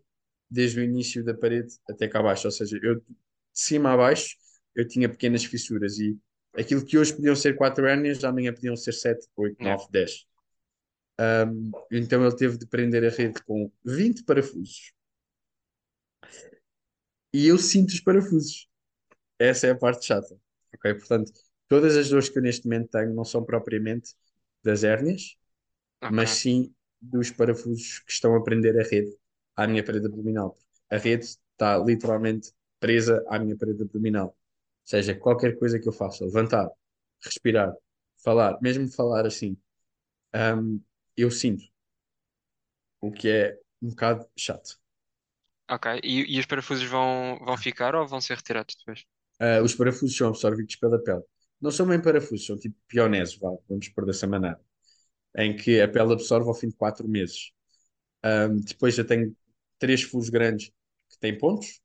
desde 0.50 0.80
o 0.80 0.84
início 0.84 1.24
da 1.24 1.34
parede 1.34 1.74
até 1.90 2.08
cá 2.08 2.20
abaixo. 2.20 2.48
Ou 2.48 2.52
seja, 2.52 2.80
eu 2.84 3.00
de 3.00 3.06
cima 3.52 3.94
a 3.94 3.98
baixo 3.98 4.38
eu 4.76 4.88
tinha 4.88 5.10
pequenas 5.10 5.44
fissuras 5.46 6.00
e 6.00 6.18
aquilo 6.56 6.86
que 6.86 6.98
hoje 6.98 7.14
podiam 7.16 7.36
ser 7.36 7.56
quatro 7.56 7.86
hérnias, 7.88 8.24
amanhã 8.24 8.54
podiam 8.54 8.76
ser 8.76 8.94
sete, 8.94 9.28
oito, 9.38 9.58
Yeah. 9.60 9.78
nove, 9.78 9.92
dez. 9.92 10.26
Um, 11.20 11.72
então 11.92 12.26
ele 12.26 12.36
teve 12.36 12.58
de 12.58 12.66
prender 12.68 13.04
a 13.06 13.10
rede 13.10 13.42
com 13.44 13.72
20 13.86 14.24
parafusos. 14.24 14.94
E 17.34 17.48
eu 17.48 17.58
sinto 17.58 17.90
os 17.92 18.00
parafusos. 18.00 18.68
Essa 19.40 19.68
é 19.68 19.72
a 19.72 19.78
parte 19.78 20.06
chata. 20.06 20.38
Portanto, 20.82 21.32
todas 21.68 21.96
as 21.98 22.10
dores 22.10 22.30
que 22.30 22.38
eu 22.40 22.44
neste 22.44 22.66
momento 22.66 22.90
tenho 22.92 23.14
não 23.14 23.26
são 23.26 23.44
propriamente 23.44 24.14
das 24.64 24.84
hérnias, 24.84 25.36
Ok. 26.02 26.12
mas 26.16 26.32
sim 26.32 26.74
dos 27.02 27.32
parafusos 27.32 28.00
que 28.00 28.12
estão 28.12 28.36
a 28.36 28.44
prender 28.44 28.80
a 28.80 28.84
rede 28.84 29.16
à 29.56 29.68
minha 29.68 29.84
parede 29.84 30.08
abdominal. 30.08 30.58
A 30.90 30.98
rede 30.98 31.26
está 31.26 31.78
literalmente 31.78 32.52
presa 32.80 33.24
à 33.30 33.40
minha 33.40 33.58
parede 33.58 33.84
abdominal. 33.84 34.38
Seja, 34.84 35.16
qualquer 35.16 35.58
coisa 35.60 35.80
que 35.80 35.88
eu 35.88 35.94
faça, 35.94 36.26
levantar, 36.26 36.70
respirar, 37.24 37.74
falar, 38.24 38.60
mesmo 38.62 38.88
falar 38.92 39.26
assim, 39.26 39.58
hum, 40.36 40.82
eu 41.18 41.32
sinto, 41.32 41.66
o 43.02 43.12
que 43.12 43.30
é 43.30 43.60
um 43.82 43.90
bocado 43.90 44.28
chato. 44.36 44.80
Ok. 45.70 45.86
E, 46.04 46.36
e 46.36 46.40
os 46.40 46.46
parafusos 46.46 46.86
vão, 46.90 47.38
vão 47.46 47.58
ficar 47.58 47.96
ou 47.96 48.08
vão 48.08 48.22
ser 48.22 48.38
retirados 48.38 48.76
depois? 48.76 49.06
Ah, 49.40 49.62
os 49.62 49.76
parafusos 49.76 50.16
são 50.16 50.28
absorvidos 50.30 50.76
pela 50.76 51.02
pele. 51.04 51.22
Não 51.62 51.72
são 51.72 51.88
bem 51.88 52.02
parafusos, 52.02 52.46
são 52.46 52.58
tipo 52.58 52.76
pioneses, 52.88 53.36
vá, 53.38 53.50
vamos 53.70 53.88
pôr 53.90 54.06
dessa 54.06 54.28
maneira, 54.28 54.60
em 55.38 55.56
que 55.56 55.82
a 55.82 55.88
pele 55.90 56.14
absorve 56.14 56.48
ao 56.50 56.56
fim 56.56 56.70
de 56.70 56.76
quatro 56.76 57.08
meses. 57.08 57.52
Ahm, 58.24 58.58
depois 58.62 58.98
eu 58.98 59.06
tenho 59.08 59.36
três 59.80 60.04
furos 60.04 60.30
grandes 60.30 60.70
que 61.10 61.20
têm 61.20 61.38
pontos, 61.38 61.82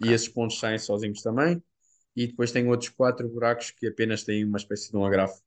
e 0.00 0.12
esses 0.12 0.28
pontos 0.28 0.58
saem 0.60 0.78
sozinhos 0.78 1.22
também. 1.22 1.62
E 2.20 2.26
depois 2.28 2.52
tenho 2.52 2.70
outros 2.70 2.90
quatro 2.90 3.28
buracos 3.28 3.70
que 3.72 3.86
apenas 3.88 4.24
têm 4.24 4.44
uma 4.44 4.58
espécie 4.58 4.90
de 4.90 4.96
um 4.98 5.04
agrafo, 5.06 5.42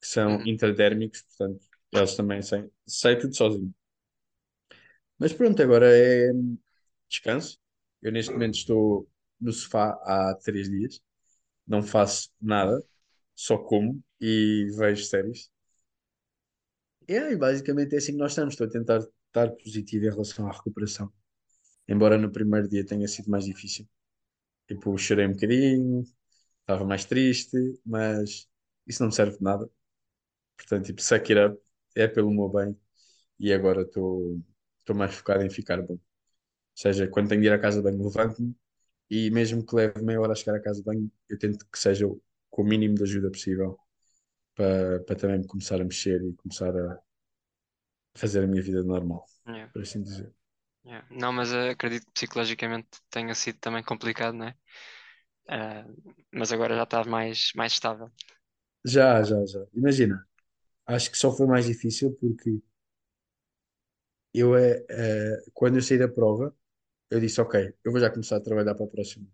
que 0.00 0.06
são 0.08 0.40
Uhum. 0.40 0.46
intradérmicos, 0.46 1.22
portanto, 1.22 1.64
eles 1.92 2.16
também 2.16 2.42
saem, 2.42 2.70
sai 2.86 3.18
tudo 3.18 3.34
sozinho. 3.36 3.74
Mas 5.18 5.32
pronto, 5.32 5.62
agora 5.62 5.86
é 5.96 6.30
descanso. 7.08 7.58
Eu 8.02 8.12
neste 8.12 8.32
momento 8.32 8.54
estou 8.56 9.08
no 9.40 9.52
sofá 9.52 9.90
há 10.04 10.34
três 10.42 10.68
dias, 10.70 11.00
não 11.66 11.82
faço 11.82 12.30
nada, 12.40 12.82
só 13.36 13.58
como 13.58 14.02
e 14.20 14.66
vejo 14.78 15.04
séries. 15.06 15.50
E 17.06 17.14
aí, 17.18 17.36
basicamente 17.36 17.94
é 17.94 17.98
assim 17.98 18.12
que 18.12 18.18
nós 18.18 18.32
estamos. 18.32 18.54
Estou 18.54 18.66
a 18.66 18.70
tentar 18.70 18.98
estar 19.26 19.50
positivo 19.62 20.06
em 20.06 20.10
relação 20.10 20.46
à 20.48 20.52
recuperação. 20.52 21.12
Embora 21.88 22.18
no 22.18 22.32
primeiro 22.32 22.68
dia 22.68 22.86
tenha 22.86 23.08
sido 23.08 23.30
mais 23.30 23.44
difícil. 23.46 23.88
Tipo, 24.70 24.98
chorei 24.98 25.26
um 25.28 25.32
bocadinho, 25.34 26.04
estava 26.62 26.84
mais 26.86 27.04
triste, 27.06 27.56
mas 27.86 28.48
isso 28.88 29.02
não 29.02 29.08
me 29.10 29.14
serve 29.16 29.38
de 29.38 29.44
nada. 29.44 29.70
Portanto, 30.56 30.86
tipo, 30.86 31.02
suck 31.02 31.32
it 31.32 31.38
up, 31.54 31.62
é 31.96 32.08
pelo 32.08 32.30
meu 32.30 32.48
bem. 32.48 32.76
E 33.38 33.52
agora 33.52 33.82
estou 33.82 34.40
mais 34.94 35.14
focado 35.14 35.44
em 35.44 35.50
ficar 35.50 35.82
bom. 35.82 35.94
Ou 35.94 36.00
seja, 36.74 37.08
quando 37.08 37.28
tenho 37.30 37.40
de 37.42 37.48
ir 37.48 37.52
à 37.52 37.58
casa 37.60 37.78
de 37.78 37.84
banho, 37.84 38.04
levanto-me 38.04 38.54
e 39.10 39.30
mesmo 39.30 39.64
que 39.66 39.74
leve 39.76 40.02
meia 40.02 40.20
hora 40.20 40.32
a 40.32 40.36
chegar 40.36 40.56
à 40.56 40.60
casa 40.62 40.80
de 40.80 40.84
banho, 40.86 41.10
eu 41.28 41.38
tento 41.38 41.66
que 41.70 41.78
seja 41.78 42.06
com 42.50 42.62
o 42.62 42.66
mínimo 42.66 42.96
de 42.96 43.04
ajuda 43.04 43.30
possível 43.30 43.78
para, 44.56 45.00
para 45.04 45.16
também 45.16 45.38
me 45.40 45.46
começar 45.48 45.80
a 45.80 45.84
mexer 45.84 46.22
e 46.22 46.34
começar 46.34 46.76
a 46.76 47.00
fazer 48.14 48.44
a 48.44 48.46
minha 48.46 48.62
vida 48.62 48.82
normal, 48.84 49.24
Yeah, 49.46 49.66
por 49.72 49.82
assim 49.82 50.02
dizer. 50.02 50.32
Yeah. 50.84 51.04
Não, 51.10 51.32
mas 51.32 51.52
eh, 51.52 51.70
acredito 51.70 52.06
que 52.06 52.12
psicologicamente 52.12 52.88
tenha 53.10 53.34
sido 53.34 53.58
também 53.58 53.82
complicado, 53.82 54.34
não 54.36 54.46
é? 54.46 54.56
Ah, 55.48 55.84
mas 56.32 56.52
agora 56.52 56.76
já 56.76 56.84
está 56.84 57.04
mais, 57.04 57.52
mais 57.56 57.72
estável. 57.74 58.12
Já, 58.84 59.22
já, 59.22 59.44
já. 59.46 59.66
Imagina, 59.74 60.26
acho 60.86 61.10
que 61.10 61.18
só 61.18 61.32
foi 61.32 61.46
mais 61.46 61.66
difícil 61.66 62.12
porque 62.20 62.60
eu, 64.34 64.56
eh, 64.56 64.84
quando 65.54 65.76
eu 65.76 65.82
saí 65.82 65.98
da 65.98 66.08
prova, 66.08 66.54
eu 67.10 67.20
disse, 67.20 67.40
ok, 67.40 67.74
eu 67.84 67.92
vou 67.92 68.00
já 68.00 68.10
começar 68.10 68.36
a 68.36 68.40
trabalhar 68.42 68.74
para 68.74 68.86
a 68.86 68.88
próxima. 68.88 69.26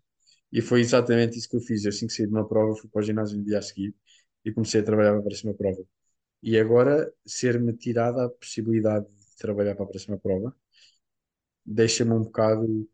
E 0.51 0.61
foi 0.61 0.81
exatamente 0.81 1.37
isso 1.39 1.49
que 1.49 1.57
eu 1.57 1.61
fiz. 1.61 1.85
Assim 1.85 2.07
que 2.07 2.13
saí 2.13 2.27
de 2.27 2.33
uma 2.33 2.47
prova, 2.47 2.75
fui 2.77 2.89
para 2.89 2.99
o 3.01 3.03
ginásio 3.03 3.37
no 3.39 3.45
dia 3.45 3.59
a 3.59 3.63
seguir 3.63 3.95
e 4.45 4.51
comecei 4.53 4.81
a 4.81 4.85
trabalhar 4.85 5.11
para 5.11 5.21
a 5.21 5.23
próxima 5.23 5.53
prova. 5.55 5.83
E 6.43 6.59
agora, 6.59 7.13
ser-me 7.25 7.73
tirada 7.75 8.25
a 8.25 8.29
possibilidade 8.29 9.07
de 9.07 9.37
trabalhar 9.37 9.75
para 9.75 9.85
a 9.85 9.89
próxima 9.89 10.17
prova, 10.19 10.55
deixa-me 11.67 12.13
um 12.13 12.23
bocado 12.23 12.87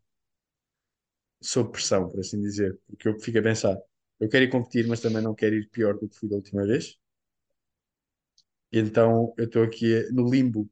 sob 1.40 1.70
pressão, 1.72 2.08
por 2.08 2.18
assim 2.20 2.40
dizer. 2.40 2.76
Porque 2.88 3.08
eu 3.08 3.18
fico 3.20 3.38
a 3.38 3.42
pensar, 3.42 3.76
eu 4.20 4.28
quero 4.28 4.44
ir 4.44 4.50
competir, 4.50 4.86
mas 4.88 5.00
também 5.00 5.22
não 5.22 5.34
quero 5.34 5.54
ir 5.56 5.68
pior 5.70 5.94
do 5.98 6.08
que 6.08 6.16
fui 6.18 6.28
da 6.28 6.36
última 6.36 6.64
vez. 6.66 6.98
Então, 8.72 9.32
eu 9.38 9.44
estou 9.46 9.62
aqui 9.62 10.02
no 10.12 10.28
limbo, 10.28 10.68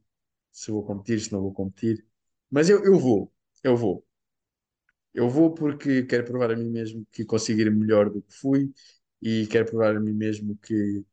se 0.53 0.71
vou 0.73 0.85
competir, 0.85 1.21
se 1.21 1.33
não 1.33 1.43
vou 1.43 1.53
competir. 1.55 2.05
Mas 2.51 2.69
eu, 2.71 2.85
eu 2.85 2.99
vou, 2.99 3.33
eu 3.65 3.77
vou. 3.77 4.07
Eu 5.15 5.29
vou 5.29 5.55
porque 5.55 6.05
quero 6.05 6.25
provar 6.25 6.51
a 6.53 6.57
mim 6.57 6.71
mesmo 6.71 7.07
que 7.13 7.25
consigo 7.25 7.61
ir 7.61 7.71
melhor 7.71 8.11
do 8.11 8.23
que 8.23 8.35
fui 8.35 8.73
e 9.21 9.47
quero 9.49 9.67
provar 9.67 9.97
a 9.97 10.01
mim 10.01 10.13
mesmo 10.15 10.57
que, 10.59 11.05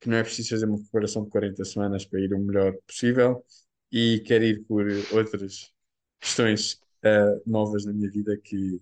que 0.00 0.08
não 0.10 0.18
é 0.18 0.22
preciso 0.24 0.50
fazer 0.50 0.66
uma 0.66 0.78
preparação 0.80 1.24
de 1.24 1.30
40 1.30 1.64
semanas 1.64 2.04
para 2.06 2.20
ir 2.20 2.34
o 2.34 2.40
melhor 2.40 2.74
possível 2.86 3.44
e 3.92 4.22
quero 4.26 4.44
ir 4.44 4.64
por 4.66 4.86
outras 5.14 5.72
questões 6.20 6.80
eh, 7.04 7.40
novas 7.46 7.84
na 7.86 7.92
minha 7.92 8.10
vida 8.10 8.36
que 8.38 8.80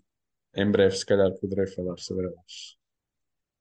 em 0.55 0.71
breve, 0.71 0.97
se 0.97 1.07
calhar, 1.07 1.33
poderei 1.41 1.67
falar 1.69 1.99
sobre 1.99 2.27
elas. 2.29 2.79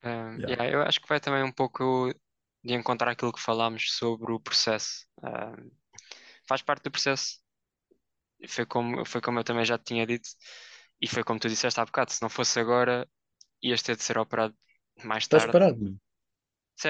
Um, 0.04 0.38
Yeah. 0.38 0.48
yeah, 0.48 0.70
eu 0.72 0.82
acho 0.84 1.02
que 1.02 1.08
vai 1.10 1.20
também 1.20 1.44
um 1.44 1.52
pouco 1.52 2.14
de 2.64 2.74
encontrar 2.74 3.12
aquilo 3.12 3.34
que 3.34 3.42
falámos 3.42 3.92
sobre 3.94 4.32
o 4.34 4.40
processo. 4.40 5.06
Um, 5.24 5.72
faz 6.48 6.62
parte 6.62 6.84
do 6.86 6.92
processo. 6.92 7.40
Foi 8.54 8.66
como, 8.66 9.06
foi 9.06 9.22
como 9.22 9.40
eu 9.40 9.44
também 9.44 9.66
já 9.66 9.78
te 9.78 9.86
tinha 9.86 10.06
dito, 10.06 10.30
e 11.02 11.08
foi 11.08 11.24
como 11.24 11.40
tu 11.40 11.50
disseste 11.50 11.80
há 11.80 11.86
bocado: 11.86 12.12
se 12.14 12.22
não 12.22 12.30
fosse 12.30 12.60
agora, 12.60 13.08
ias 13.64 13.82
ter 13.84 13.96
de 13.98 14.04
ser 14.04 14.18
operado 14.18 14.56
mais 15.04 15.28
Estás 15.28 15.46
tarde. 15.46 15.54
parado, 15.54 15.78
mano? 15.84 16.00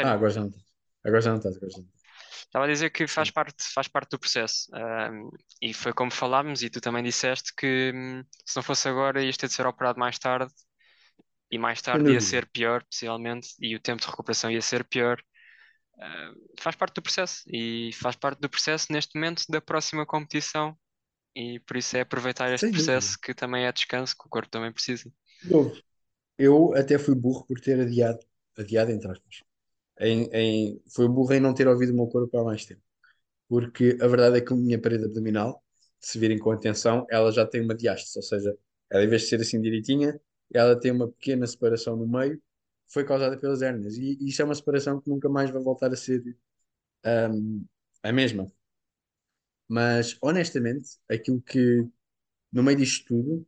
Ah, 0.01 0.11
Sério, 0.11 0.15
agora 0.15 0.31
já 0.35 0.41
não 0.41 0.49
estás. 0.49 0.65
Agora 1.05 1.21
já 1.21 1.31
não 1.31 1.37
estás, 1.39 1.57
agora 1.57 1.71
já 1.71 1.79
não 1.79 1.85
estás. 1.87 1.96
Estava 2.45 2.65
a 2.65 2.67
dizer 2.67 2.89
que 2.91 3.07
faz 3.07 3.29
parte, 3.31 3.63
faz 3.73 3.87
parte 3.87 4.11
do 4.11 4.19
processo. 4.19 4.67
Um, 4.73 5.29
e 5.61 5.73
foi 5.73 5.93
como 5.93 6.11
falámos, 6.11 6.61
e 6.63 6.69
tu 6.69 6.81
também 6.81 7.03
disseste 7.03 7.53
que 7.55 7.91
hum, 7.95 8.23
se 8.45 8.55
não 8.55 8.63
fosse 8.63 8.87
agora, 8.89 9.23
ias 9.23 9.37
ter 9.37 9.47
de 9.47 9.53
ser 9.53 9.65
operado 9.67 9.99
mais 9.99 10.17
tarde, 10.19 10.51
e 11.51 11.57
mais 11.57 11.81
tarde 11.81 12.11
ia 12.11 12.21
dúvida. 12.21 12.21
ser 12.21 12.47
pior, 12.49 12.83
possivelmente, 12.85 13.49
e 13.59 13.75
o 13.75 13.79
tempo 13.79 14.01
de 14.01 14.07
recuperação 14.07 14.51
ia 14.51 14.61
ser 14.61 14.83
pior. 14.85 15.19
Uh, 15.97 16.61
faz 16.61 16.75
parte 16.75 16.95
do 16.95 17.01
processo 17.03 17.43
e 17.47 17.91
faz 17.93 18.15
parte 18.15 18.39
do 18.41 18.49
processo 18.49 18.87
neste 18.91 19.15
momento 19.15 19.43
da 19.49 19.61
próxima 19.61 20.05
competição 20.05 20.77
e 21.35 21.59
por 21.61 21.77
isso 21.77 21.97
é 21.97 22.01
aproveitar 22.01 22.51
este 22.53 22.67
Sem 22.67 22.71
dúvida. 22.75 22.77
processo 22.77 23.17
que 23.21 23.33
também 23.33 23.65
é 23.65 23.71
descanso, 23.73 24.15
que 24.17 24.27
o 24.27 24.29
corpo 24.29 24.49
também 24.49 24.71
precisa. 24.73 25.11
Eu 26.37 26.73
até 26.75 26.97
fui 26.97 27.13
burro 27.15 27.45
por 27.45 27.59
ter 27.59 27.79
adiado, 27.79 28.19
adiado 28.57 28.91
entre 28.91 29.11
aspas. 29.11 29.43
Em, 29.99 30.29
em, 30.33 30.81
fui 30.93 31.07
burro 31.07 31.33
em 31.33 31.39
não 31.39 31.53
ter 31.53 31.67
ouvido 31.67 31.91
o 31.93 31.95
meu 31.95 32.07
corpo 32.07 32.37
há 32.37 32.43
mais 32.43 32.65
tempo. 32.65 32.81
Porque 33.49 33.97
a 34.01 34.07
verdade 34.07 34.37
é 34.37 34.41
que 34.41 34.53
a 34.53 34.55
minha 34.55 34.81
parede 34.81 35.05
abdominal, 35.05 35.63
se 35.99 36.19
virem 36.19 36.39
com 36.39 36.51
atenção, 36.51 37.05
ela 37.09 37.31
já 37.31 37.45
tem 37.45 37.61
uma 37.63 37.75
diástase, 37.75 38.17
ou 38.19 38.23
seja, 38.23 38.57
ela 38.89 39.03
em 39.03 39.07
vez 39.09 39.23
de 39.23 39.29
ser 39.29 39.41
assim 39.41 39.61
direitinha, 39.61 40.19
ela 40.53 40.79
tem 40.79 40.91
uma 40.91 41.07
pequena 41.09 41.47
separação 41.47 41.95
no 41.97 42.07
meio, 42.07 42.41
foi 42.87 43.05
causada 43.05 43.37
pelas 43.37 43.61
hérnias. 43.61 43.97
E 43.97 44.17
isso 44.21 44.41
é 44.41 44.45
uma 44.45 44.55
separação 44.55 45.01
que 45.01 45.09
nunca 45.09 45.29
mais 45.29 45.49
vai 45.51 45.61
voltar 45.63 45.91
a 45.93 45.95
ser 45.95 46.23
hum, 47.05 47.65
a 48.03 48.11
mesma. 48.13 48.47
Mas 49.67 50.17
honestamente, 50.21 50.97
aquilo 51.09 51.41
que 51.41 51.85
no 52.51 52.63
meio 52.63 52.77
disto 52.79 53.07
tudo, 53.07 53.47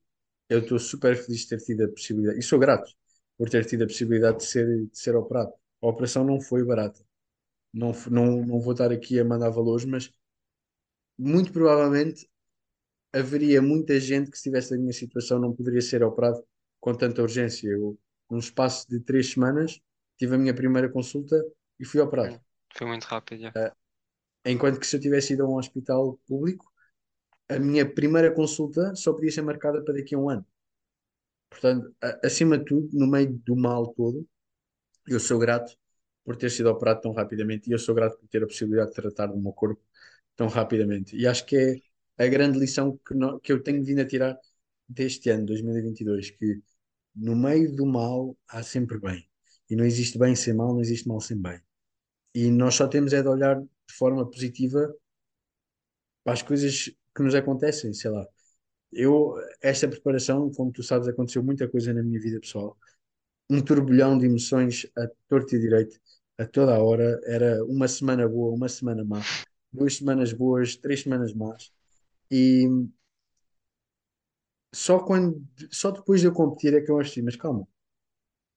eu 0.50 0.62
estou 0.62 0.80
super 0.80 1.16
feliz 1.18 1.42
de 1.42 1.50
ter 1.50 1.60
tido 1.60 1.86
a 1.86 1.90
possibilidade, 1.90 2.40
e 2.40 2.44
sou 2.44 2.60
grato 2.60 2.92
por 3.38 3.50
ter 3.50 3.66
tido 3.66 3.84
a 3.84 3.88
possibilidade 3.88 4.40
de 4.40 4.46
ser, 4.46 4.88
de 4.88 5.00
ser 5.00 5.16
operado. 5.18 5.54
A 5.82 5.88
operação 5.88 6.24
não 6.26 6.39
foi 6.42 6.63
barata. 6.63 7.02
Não, 7.74 7.92
não, 8.12 8.46
não 8.46 8.62
vou 8.62 8.74
estar 8.74 8.92
aqui 8.92 9.20
a 9.20 9.26
mandar 9.26 9.50
valores, 9.52 9.86
mas 9.86 10.12
muito 11.18 11.52
provavelmente 11.52 12.30
haveria 13.13 13.62
muita 13.62 14.00
gente 14.00 14.32
que, 14.32 14.38
se 14.38 14.42
estivesse 14.50 14.72
na 14.74 14.80
minha 14.82 14.94
situação, 14.94 15.39
não 15.39 15.56
poderia 15.56 15.82
ser 15.82 16.04
operado 16.04 16.44
com 16.80 16.94
tanta 16.96 17.22
urgência. 17.22 17.70
Eu, 17.70 18.00
num 18.30 18.39
espaço 18.39 18.89
de 18.89 19.00
três 19.02 19.32
semanas, 19.32 19.82
tive 20.18 20.36
a 20.36 20.39
minha 20.39 20.56
primeira 20.56 20.89
consulta 20.89 21.38
e 21.80 21.86
fui 21.86 22.02
operado. 22.02 22.36
Hum, 22.36 22.39
Foi 22.74 22.88
muito 22.88 23.06
rápido, 23.06 23.42
já. 23.42 23.58
Enquanto 24.46 24.80
que 24.80 24.86
se 24.88 24.96
eu 24.98 25.00
tivesse 25.00 25.32
ido 25.34 25.44
a 25.46 25.48
um 25.50 25.56
hospital 25.58 26.20
público, 26.28 26.65
a 27.50 27.60
minha 27.60 27.86
primeira 27.89 28.34
consulta 28.34 28.96
só 28.96 29.13
podia 29.13 29.32
ser 29.32 29.44
marcada 29.44 29.84
para 29.84 29.96
daqui 29.96 30.15
a 30.15 30.20
um 30.20 30.30
ano. 30.30 30.46
Portanto, 31.50 31.94
acima 32.24 32.58
de 32.58 32.65
tudo, 32.65 32.89
no 32.94 33.08
meio 33.08 33.32
do 33.46 33.56
mal 33.56 33.94
todo, 33.94 34.26
eu 35.08 35.20
sou 35.20 35.40
grato 35.40 35.76
por 36.24 36.36
ter 36.36 36.50
sido 36.52 36.70
operado 36.70 37.02
tão 37.02 37.12
rapidamente 37.14 37.70
e 37.70 37.74
eu 37.74 37.80
sou 37.80 37.96
grato 37.96 38.18
por 38.20 38.28
ter 38.28 38.44
a 38.44 38.48
possibilidade 38.48 38.90
de 38.92 38.96
tratar 38.96 39.28
do 39.28 39.38
meu 39.40 39.54
corpo 39.54 39.82
tão 40.36 40.48
rapidamente. 40.48 41.16
E 41.18 41.28
acho 41.28 41.46
que 41.46 41.56
é 42.18 42.26
a 42.26 42.28
grande 42.28 42.60
lição 42.60 42.98
que, 43.08 43.14
no- 43.14 43.40
que 43.40 43.52
eu 43.52 43.62
tenho 43.64 43.84
vindo 43.84 44.02
a 44.02 44.08
tirar 44.08 44.38
deste 44.88 45.30
ano, 45.30 45.46
2022, 45.46 46.32
que 46.32 46.62
no 47.16 47.36
meio 47.36 47.76
do 47.76 47.86
mal 47.86 48.38
há 48.50 48.64
sempre 48.64 49.00
bem. 49.00 49.28
E 49.70 49.76
não 49.76 49.86
existe 49.86 50.18
bem 50.20 50.36
sem 50.36 50.54
mal, 50.54 50.74
não 50.74 50.82
existe 50.82 51.08
mal 51.08 51.22
sem 51.22 51.38
bem. 51.42 51.60
E 52.36 52.52
nós 52.52 52.76
só 52.76 52.88
temos 52.88 53.14
é 53.14 53.22
de 53.22 53.28
olhar 53.30 53.60
de 53.62 53.94
forma 53.98 54.30
positiva 54.30 54.94
para 56.24 56.34
as 56.34 56.42
coisas 56.42 56.86
que 57.16 57.24
nos 57.24 57.36
acontecem, 57.36 57.94
sei 57.94 58.12
lá. 58.12 58.26
Eu, 58.92 59.36
esta 59.62 59.88
preparação, 59.90 60.52
como 60.54 60.72
tu 60.72 60.84
sabes, 60.84 61.08
aconteceu 61.08 61.44
muita 61.44 61.70
coisa 61.70 61.94
na 61.94 62.04
minha 62.04 62.22
vida 62.22 62.40
pessoal. 62.42 62.78
Um 63.50 63.62
turbilhão 63.62 64.18
de 64.18 64.26
emoções 64.26 64.86
a 64.98 65.08
torto 65.28 65.56
e 65.56 65.60
direito, 65.60 66.00
a 66.38 66.46
toda 66.46 66.76
a 66.76 66.84
hora. 66.84 67.20
Era 67.26 67.64
uma 67.66 67.88
semana 67.88 68.28
boa, 68.28 68.54
uma 68.56 68.70
semana 68.70 69.04
má, 69.04 69.22
duas 69.72 69.96
semanas 69.98 70.32
boas, 70.34 70.76
três 70.76 71.02
semanas 71.02 71.34
más. 71.34 71.72
E 72.32 72.68
só 74.74 75.00
quando, 75.00 75.42
só 75.72 75.92
depois 75.92 76.22
de 76.22 76.28
eu 76.28 76.34
competir 76.34 76.74
é 76.74 76.82
que 76.82 76.92
eu 76.92 77.00
achei, 77.00 77.24
mas 77.24 77.36
calma, 77.36 77.68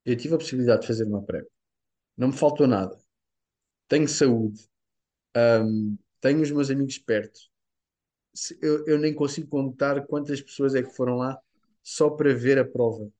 eu 0.04 0.16
tive 0.16 0.34
a 0.34 0.38
possibilidade 0.38 0.82
de 0.82 0.88
fazer 0.88 1.04
uma 1.06 1.22
pré. 1.22 1.44
Não 2.16 2.28
me 2.28 2.34
faltou 2.34 2.66
nada. 2.68 2.98
Tenho 3.88 4.08
saúde, 4.08 4.68
hum, 5.64 5.96
tenho 6.20 6.42
os 6.42 6.50
meus 6.50 6.70
amigos 6.70 6.98
perto. 6.98 7.40
Eu, 8.60 8.86
eu 8.86 8.98
nem 8.98 9.14
consigo 9.14 9.48
contar 9.48 10.06
quantas 10.06 10.40
pessoas 10.40 10.74
é 10.74 10.82
que 10.82 10.94
foram 10.94 11.16
lá 11.16 11.38
só 11.82 12.10
para 12.10 12.34
ver 12.34 12.58
a 12.58 12.64
prova. 12.64 13.10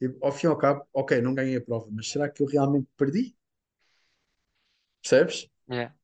E, 0.00 0.14
ao 0.20 0.32
fim 0.32 0.46
e 0.46 0.50
ao 0.50 0.56
cabo, 0.56 0.86
ok, 0.92 1.20
não 1.20 1.34
ganhei 1.34 1.56
a 1.56 1.60
prova, 1.60 1.88
mas 1.90 2.08
será 2.08 2.28
que 2.28 2.42
eu 2.42 2.46
realmente 2.46 2.88
perdi? 2.96 3.36
Percebes? 5.02 5.48
Yeah. 5.70 5.94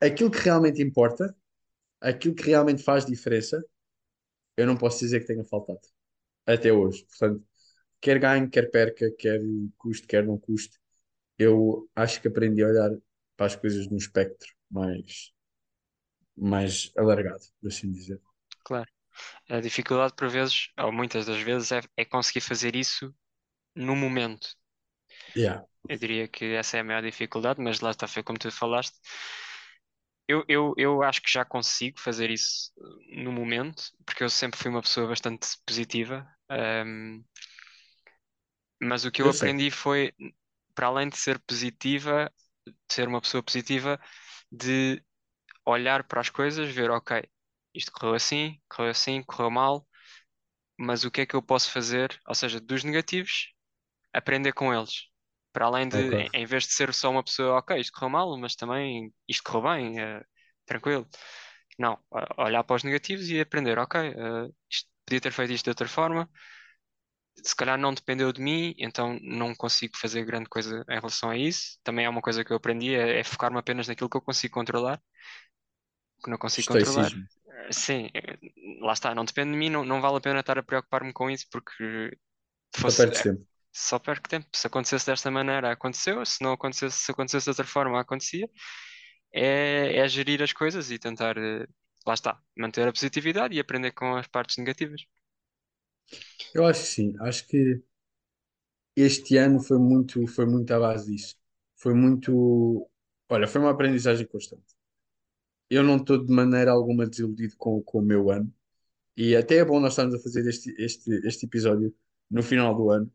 Aquilo 0.00 0.30
que 0.30 0.38
realmente 0.38 0.82
importa, 0.82 1.34
aquilo 2.00 2.34
que 2.34 2.44
realmente 2.44 2.82
faz 2.82 3.04
diferença, 3.04 3.64
eu 4.56 4.66
não 4.66 4.76
posso 4.76 5.00
dizer 5.00 5.20
que 5.20 5.26
tenha 5.26 5.44
faltado. 5.44 5.80
Até 6.46 6.72
hoje. 6.72 7.04
Portanto, 7.04 7.44
quer 8.00 8.18
ganhe, 8.18 8.48
quer 8.48 8.70
perca, 8.70 9.10
quer 9.18 9.40
custe, 9.76 10.06
quer 10.06 10.24
não 10.24 10.38
custe, 10.38 10.78
eu 11.38 11.88
acho 11.94 12.20
que 12.20 12.28
aprendi 12.28 12.62
a 12.62 12.68
olhar 12.68 12.90
para 13.36 13.46
as 13.46 13.56
coisas 13.56 13.88
num 13.88 13.96
espectro 13.96 14.48
mais, 14.70 15.32
mais 16.36 16.92
alargado, 16.96 17.44
por 17.60 17.68
assim 17.68 17.90
dizer. 17.90 18.20
Claro. 18.64 18.90
A 19.50 19.60
dificuldade 19.60 20.14
por 20.14 20.28
vezes, 20.28 20.70
ou 20.78 20.92
muitas 20.92 21.26
das 21.26 21.40
vezes, 21.40 21.72
é, 21.72 21.80
é 21.96 22.04
conseguir 22.04 22.40
fazer 22.40 22.76
isso 22.76 23.14
no 23.76 23.96
momento. 23.96 24.48
Yeah. 25.34 25.62
Eu 25.88 25.98
diria 25.98 26.28
que 26.28 26.44
essa 26.54 26.76
é 26.76 26.80
a 26.80 26.84
maior 26.84 27.02
dificuldade, 27.02 27.60
mas 27.60 27.80
lá 27.80 27.90
está, 27.90 28.06
foi 28.06 28.22
como 28.22 28.38
tu 28.38 28.50
falaste. 28.50 28.94
Eu, 30.26 30.44
eu, 30.46 30.74
eu 30.76 31.02
acho 31.02 31.22
que 31.22 31.30
já 31.30 31.44
consigo 31.44 31.98
fazer 32.00 32.30
isso 32.30 32.70
uh, 32.76 33.22
no 33.24 33.32
momento, 33.32 33.84
porque 34.04 34.22
eu 34.22 34.28
sempre 34.28 34.58
fui 34.60 34.70
uma 34.70 34.82
pessoa 34.82 35.08
bastante 35.08 35.46
positiva. 35.66 36.26
Um, 36.50 37.24
mas 38.80 39.04
o 39.04 39.10
que 39.10 39.22
eu 39.22 39.28
Eu 39.28 39.32
sei. 39.32 39.50
aprendi 39.50 39.70
foi, 39.70 40.12
para 40.74 40.86
além 40.88 41.08
de 41.08 41.16
ser 41.16 41.38
positiva, 41.40 42.32
de 42.66 42.74
ser 42.94 43.08
uma 43.08 43.20
pessoa 43.20 43.42
positiva, 43.42 44.00
de 44.50 45.02
olhar 45.66 46.04
para 46.06 46.20
as 46.20 46.30
coisas, 46.30 46.70
ver, 46.70 46.90
ok, 46.90 47.22
isto 47.74 47.92
correu 47.92 48.14
assim, 48.14 48.60
correu 48.68 48.90
assim, 48.90 49.22
correu 49.22 49.50
mal, 49.50 49.86
mas 50.78 51.04
o 51.04 51.10
que 51.10 51.22
é 51.22 51.26
que 51.26 51.34
eu 51.36 51.42
posso 51.42 51.70
fazer? 51.70 52.20
Ou 52.26 52.34
seja, 52.34 52.60
dos 52.60 52.84
negativos, 52.84 53.52
aprender 54.12 54.52
com 54.54 54.74
eles. 54.74 55.06
Para 55.52 55.66
além 55.66 55.88
de, 55.88 56.12
em 56.14 56.30
em 56.34 56.46
vez 56.46 56.64
de 56.66 56.72
ser 56.74 56.94
só 56.94 57.10
uma 57.10 57.24
pessoa, 57.24 57.58
ok, 57.58 57.78
isto 57.80 57.92
correu 57.94 58.10
mal, 58.10 58.38
mas 58.38 58.56
também 58.56 59.12
isto 59.28 59.42
correu 59.44 59.62
bem, 59.72 60.00
eh, 60.00 60.22
tranquilo. 60.66 61.08
Não, 61.78 61.98
olhar 62.38 62.64
para 62.64 62.76
os 62.76 62.84
negativos 62.84 63.28
e 63.30 63.40
aprender, 63.40 63.78
ok, 63.78 64.00
eh, 64.00 64.50
isto, 64.70 64.90
podia 65.06 65.20
ter 65.20 65.32
feito 65.32 65.52
isto 65.54 65.64
de 65.64 65.70
outra 65.70 65.88
forma, 65.88 66.30
se 67.42 67.54
calhar 67.56 67.78
não 67.78 67.92
dependeu 67.94 68.32
de 68.32 68.40
mim, 68.40 68.74
então 68.78 69.18
não 69.22 69.54
consigo 69.54 69.96
fazer 69.96 70.24
grande 70.24 70.48
coisa 70.48 70.84
em 70.88 70.94
relação 70.96 71.30
a 71.30 71.36
isso. 71.36 71.78
Também 71.84 72.04
é 72.04 72.08
uma 72.08 72.20
coisa 72.22 72.44
que 72.44 72.52
eu 72.52 72.56
aprendi, 72.56 72.94
é, 72.94 73.20
é 73.20 73.24
focar-me 73.24 73.58
apenas 73.58 73.88
naquilo 73.88 74.10
que 74.10 74.16
eu 74.16 74.20
consigo 74.22 74.54
controlar 74.54 75.00
que 76.22 76.30
não 76.30 76.38
consigo 76.38 76.68
controlar. 76.68 77.10
Estoicismo. 77.10 77.24
Eh, 77.24 77.37
Sim, 77.70 78.08
eh, 78.14 78.38
lá 78.80 78.92
está, 78.92 79.14
não 79.14 79.24
depende 79.24 79.52
de 79.52 79.58
mim, 79.58 79.68
não, 79.70 79.84
não 79.84 80.00
vale 80.00 80.16
a 80.18 80.20
pena 80.20 80.40
estar 80.40 80.58
a 80.58 80.62
preocupar-me 80.62 81.12
com 81.12 81.30
isso 81.30 81.46
porque 81.50 82.16
Só 82.72 82.90
fosse, 82.90 83.00
perdes 83.00 83.20
é, 83.20 83.26
tempo. 83.26 83.44
só 83.72 83.98
perco 83.98 84.28
tempo. 84.28 84.48
Se 84.54 84.66
acontecesse 84.66 85.06
desta 85.06 85.30
maneira, 85.30 85.72
aconteceu, 85.72 86.24
se 86.26 86.42
não 86.44 86.52
acontecesse, 86.54 86.98
se 87.00 87.12
acontecesse 87.12 87.44
de 87.46 87.50
outra 87.50 87.66
forma, 87.66 88.00
acontecia. 88.00 88.48
É, 89.32 89.98
é 89.98 90.08
gerir 90.08 90.42
as 90.42 90.52
coisas 90.52 90.90
e 90.90 90.98
tentar, 90.98 91.36
eh, 91.38 91.66
lá 92.06 92.14
está, 92.14 92.40
manter 92.56 92.88
a 92.88 92.92
positividade 92.92 93.54
e 93.56 93.60
aprender 93.60 93.92
com 93.92 94.16
as 94.16 94.26
partes 94.28 94.58
negativas. 94.58 95.02
Eu 96.52 96.66
acho 96.66 96.80
que 96.82 96.86
sim. 96.88 97.14
Acho 97.20 97.46
que 97.46 97.82
este 98.96 99.36
ano 99.38 99.60
foi 99.60 99.78
muito, 99.78 100.26
foi 100.26 100.46
muito 100.46 100.72
à 100.74 100.78
base 100.78 101.10
disso. 101.12 101.36
Foi 101.76 101.94
muito. 101.94 102.88
Olha, 103.28 103.46
foi 103.48 103.60
uma 103.60 103.70
aprendizagem 103.70 104.26
constante. 104.26 104.74
Eu 105.70 105.82
não 105.82 105.96
estou 105.96 106.24
de 106.24 106.32
maneira 106.32 106.70
alguma 106.72 107.06
desiludido 107.06 107.56
com, 107.56 107.82
com 107.82 107.98
o 107.98 108.02
meu 108.02 108.30
ano. 108.30 108.52
E 109.16 109.36
até 109.36 109.56
é 109.56 109.64
bom 109.64 109.80
nós 109.80 109.92
estarmos 109.92 110.14
a 110.14 110.20
fazer 110.20 110.46
este, 110.48 110.74
este, 110.78 111.10
este 111.26 111.46
episódio 111.46 111.94
no 112.30 112.42
final 112.42 112.74
do 112.76 112.90
ano, 112.90 113.12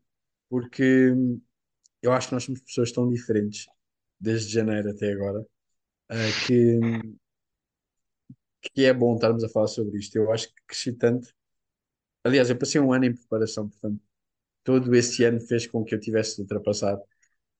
porque 0.48 1.12
hum, 1.12 1.40
eu 2.02 2.12
acho 2.12 2.28
que 2.28 2.34
nós 2.34 2.44
somos 2.44 2.60
pessoas 2.62 2.92
tão 2.92 3.08
diferentes 3.08 3.66
desde 4.20 4.52
janeiro 4.52 4.90
até 4.90 5.12
agora, 5.12 5.46
ah, 6.10 6.16
que, 6.46 6.78
hum, 6.78 7.16
que 8.62 8.84
é 8.84 8.92
bom 8.94 9.14
estarmos 9.14 9.44
a 9.44 9.48
falar 9.48 9.68
sobre 9.68 9.98
isto. 9.98 10.16
Eu 10.16 10.32
acho 10.32 10.48
que 10.48 10.62
cresci 10.66 10.92
tanto. 10.92 11.28
Aliás, 12.24 12.50
eu 12.50 12.58
passei 12.58 12.80
um 12.80 12.92
ano 12.92 13.06
em 13.06 13.14
preparação, 13.14 13.68
portanto, 13.68 14.00
todo 14.64 14.94
esse 14.96 15.24
ano 15.24 15.40
fez 15.40 15.66
com 15.66 15.84
que 15.84 15.94
eu 15.94 16.00
tivesse 16.00 16.36
de 16.36 16.42
ultrapassar 16.42 16.98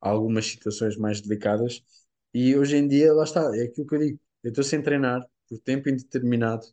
algumas 0.00 0.46
situações 0.46 0.96
mais 0.96 1.20
delicadas. 1.20 1.84
E 2.34 2.56
hoje 2.56 2.76
em 2.76 2.88
dia, 2.88 3.12
lá 3.14 3.24
está, 3.24 3.42
é 3.56 3.64
aquilo 3.64 3.86
que 3.86 3.96
eu 3.96 4.00
digo. 4.00 4.20
Eu 4.44 4.50
estou 4.50 4.64
sem 4.64 4.82
treinar 4.82 5.22
por 5.48 5.60
tempo 5.60 5.90
indeterminado. 5.90 6.66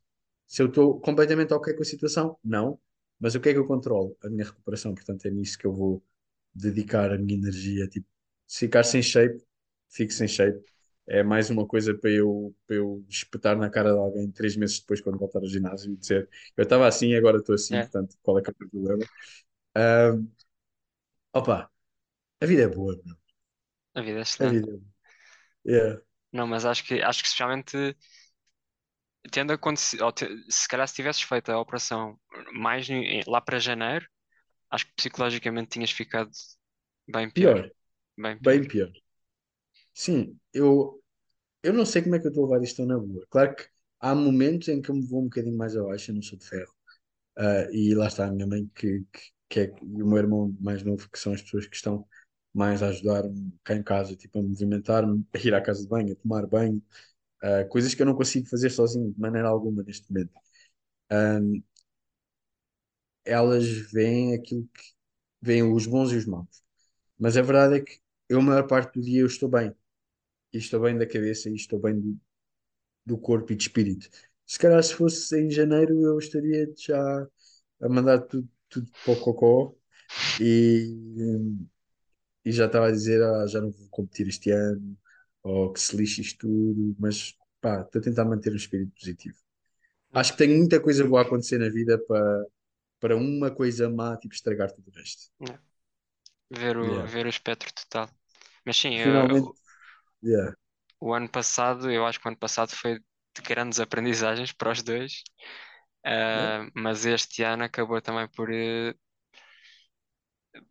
Se 0.47 0.63
eu 0.63 0.67
estou 0.69 1.01
completamente 1.01 1.53
ok 1.55 1.75
com 1.75 1.83
a 1.83 1.85
situação, 1.85 2.37
não. 2.43 2.79
Mas 3.19 3.35
o 3.35 3.41
que 3.41 3.49
é 3.49 3.53
que 3.53 3.59
eu 3.59 3.67
controlo? 3.67 4.17
A 4.23 4.29
minha 4.29 4.45
recuperação. 4.45 4.95
Portanto, 4.95 5.25
é 5.27 5.31
nisso 5.31 5.57
que 5.59 5.67
eu 5.67 5.73
vou 5.73 6.03
dedicar 6.55 7.11
a 7.13 7.19
minha 7.19 7.35
energia. 7.39 7.87
Tipo, 7.89 8.07
se 8.47 8.59
ficar 8.67 8.83
sem 8.85 9.03
shape, 9.03 9.43
fico 9.89 10.13
sem 10.13 10.27
shape. 10.29 10.59
É 11.07 11.23
mais 11.23 11.49
uma 11.49 11.67
coisa 11.67 11.93
para 11.97 12.09
eu, 12.11 12.55
para 12.67 12.75
eu 12.77 13.05
espetar 13.09 13.57
na 13.57 13.69
cara 13.69 13.91
de 13.93 13.99
alguém 13.99 14.31
três 14.31 14.55
meses 14.55 14.79
depois, 14.79 15.01
quando 15.01 15.17
voltar 15.19 15.39
ao 15.39 15.47
ginásio, 15.47 15.91
e 15.93 15.97
dizer 15.97 16.29
eu 16.55 16.63
estava 16.63 16.87
assim 16.87 17.09
e 17.09 17.15
agora 17.17 17.37
estou 17.39 17.55
assim, 17.55 17.79
É, 17.79 17.81
portanto, 17.81 18.15
qual 18.23 18.39
é 18.39 18.41
que 18.43 18.49
é 18.51 18.53
o 18.53 18.69
problema? 18.69 19.05
Ah, 19.75 20.13
opa, 21.33 21.69
a 22.41 22.45
vida 22.47 22.63
é 22.63 22.69
boa, 22.69 22.99
meu. 23.05 23.17
a 23.93 24.01
vida 24.01 24.19
é 24.19 24.21
A 24.39 24.45
excelente. 24.45 24.47
vida 24.47 24.69
é 24.71 24.73
boa. 24.77 24.83
Yeah. 25.65 26.01
Não, 26.31 26.47
mas 26.47 26.65
acho 26.65 26.83
que, 26.85 27.01
acho 27.01 27.21
que 27.21 27.27
especialmente 27.27 27.95
tendo 29.31 29.53
acontecido, 29.53 30.03
ou 30.05 30.11
te- 30.11 30.27
se 30.49 30.67
calhar 30.67 30.87
se 30.87 30.95
tivesses 30.95 31.21
feito 31.21 31.51
a 31.51 31.59
operação 31.59 32.19
mais 32.53 32.89
em- 32.89 33.21
lá 33.27 33.39
para 33.41 33.59
janeiro, 33.59 34.05
acho 34.71 34.85
que 34.87 34.93
psicologicamente 34.95 35.71
tinhas 35.71 35.91
ficado 35.91 36.31
bem 37.07 37.29
pior. 37.31 37.55
Pior, 37.55 37.71
Bem 38.17 38.39
pior. 38.39 38.59
bem 38.59 38.67
pior. 38.67 38.91
Sim, 39.93 40.39
eu, 40.53 41.01
eu 41.63 41.73
não 41.73 41.85
sei 41.85 42.01
como 42.03 42.15
é 42.15 42.19
que 42.19 42.27
eu 42.27 42.31
estou 42.31 42.45
a 42.45 42.49
levar 42.49 42.63
isto 42.65 42.85
na 42.85 42.97
boa. 42.99 43.25
Claro 43.29 43.55
que 43.55 43.67
há 43.99 44.15
momentos 44.15 44.67
em 44.69 44.81
que 44.81 44.91
eu 44.91 44.95
me 44.95 45.05
vou 45.07 45.21
um 45.21 45.25
bocadinho 45.25 45.57
mais 45.57 45.77
abaixo, 45.77 46.11
eu 46.11 46.15
não 46.15 46.23
sou 46.23 46.37
de 46.39 46.47
ferro. 46.47 46.73
Ah, 47.37 47.67
e 47.71 47.95
lá 47.95 48.07
está 48.07 48.27
a 48.27 48.31
minha 48.31 48.47
mãe, 48.47 48.69
que, 48.75 49.01
que, 49.13 49.21
que 49.49 49.61
é, 49.61 49.65
e 49.83 50.03
o 50.03 50.07
meu 50.07 50.17
irmão 50.19 50.55
mais 50.61 50.83
novo, 50.83 51.09
que 51.11 51.19
são 51.19 51.33
as 51.33 51.41
pessoas 51.43 51.67
que 51.67 51.75
estão 51.77 52.07
mais 52.53 52.83
a 52.83 52.89
ajudar-me 52.89 53.53
cá 53.63 53.75
em 53.75 53.83
casa, 53.83 54.15
tipo 54.15 54.39
a 54.39 54.43
movimentar-me, 54.43 55.25
a 55.33 55.37
ir 55.39 55.53
à 55.53 55.61
casa 55.61 55.81
de 55.83 55.87
banho, 55.89 56.13
a 56.13 56.15
tomar 56.15 56.45
banho, 56.47 56.81
ah, 57.43 57.65
coisas 57.65 57.93
que 57.95 58.01
eu 58.01 58.05
não 58.07 58.15
consigo 58.15 58.47
fazer 58.49 58.69
sozinho 58.71 59.13
de 59.13 59.19
maneira 59.21 59.49
alguma 59.49 59.83
neste 59.83 60.11
momento. 60.11 60.33
Ah, 61.09 61.39
elas 63.25 63.67
veem 63.91 64.33
aquilo 64.35 64.67
que 64.73 64.83
veem 65.41 65.63
os 65.63 65.85
bons 65.87 66.11
e 66.11 66.17
os 66.17 66.25
maus. 66.25 66.63
Mas 67.19 67.37
a 67.37 67.41
verdade 67.43 67.77
é 67.77 67.81
que 67.81 67.99
eu, 68.29 68.39
a 68.39 68.43
maior 68.43 68.67
parte 68.67 68.99
do 68.99 69.05
dia, 69.05 69.21
eu 69.21 69.27
estou 69.27 69.49
bem. 69.49 69.75
E 70.53 70.57
estou 70.59 70.81
bem 70.81 70.97
da 70.97 71.07
cabeça 71.07 71.49
e 71.49 71.55
estou 71.55 71.79
bem 71.79 71.99
do, 71.99 72.19
do 73.05 73.17
corpo 73.19 73.53
e 73.53 73.55
de 73.57 73.63
espírito. 73.63 74.09
Se 74.45 74.59
calhar 74.59 74.83
se 74.83 74.95
fosse 74.95 75.39
em 75.41 75.51
janeiro 75.51 75.93
eu 76.01 76.19
estaria 76.19 76.71
já 76.77 77.27
a 77.81 77.89
mandar 77.89 78.21
tudo, 78.21 78.49
tudo 78.69 78.91
para 79.03 79.13
o 79.13 79.17
cocó 79.21 79.75
e, 80.39 80.95
e 82.45 82.51
já 82.51 82.65
estava 82.67 82.87
a 82.87 82.91
dizer 82.91 83.21
ah, 83.23 83.47
já 83.47 83.61
não 83.61 83.71
vou 83.71 83.87
competir 83.89 84.27
este 84.27 84.51
ano 84.51 84.97
ou 85.43 85.71
que 85.73 85.79
se 85.79 85.95
lixe 85.95 86.21
isto 86.21 86.39
tudo, 86.47 86.95
mas 86.99 87.35
pá, 87.61 87.81
estou 87.81 87.99
a 88.01 88.03
tentar 88.03 88.25
manter 88.25 88.53
um 88.53 88.55
espírito 88.57 88.91
positivo. 88.99 89.37
Acho 90.13 90.33
que 90.33 90.37
tenho 90.39 90.57
muita 90.57 90.79
coisa 90.81 91.05
boa 91.07 91.21
a 91.21 91.25
acontecer 91.25 91.57
na 91.59 91.69
vida 91.69 91.97
para, 92.07 92.45
para 92.99 93.17
uma 93.17 93.51
coisa 93.51 93.89
má, 93.89 94.17
tipo, 94.17 94.33
estragar 94.35 94.71
tudo 94.71 94.89
o 94.89 94.93
resto. 94.97 95.31
Yeah. 95.39 95.57
Ver 96.51 96.77
o, 96.77 96.87
Yeah. 96.87 97.07
ver 97.13 97.25
o 97.25 97.29
espectro 97.29 97.71
total. 97.73 98.09
Mas 98.65 98.77
sim, 98.77 98.95
eu- 98.95 99.55
yeah. 100.21 100.51
o 100.99 101.13
ano 101.13 101.29
passado, 101.29 101.91
eu 101.91 102.05
acho 102.05 102.19
que 102.19 102.27
o 102.27 102.29
ano 102.29 102.37
passado 102.37 102.71
foi 102.75 102.99
de 102.99 103.41
grandes 103.43 103.79
aprendizagens 103.79 104.51
para 104.51 104.71
os 104.71 104.81
dois. 104.83 105.23
Yeah. 106.33 106.51
Ah, 106.51 106.67
mas 106.75 107.05
este 107.05 107.43
ano 107.43 107.63
acabou 107.65 108.01
também 108.01 108.27
por, 108.29 108.51
eh, 108.53 108.93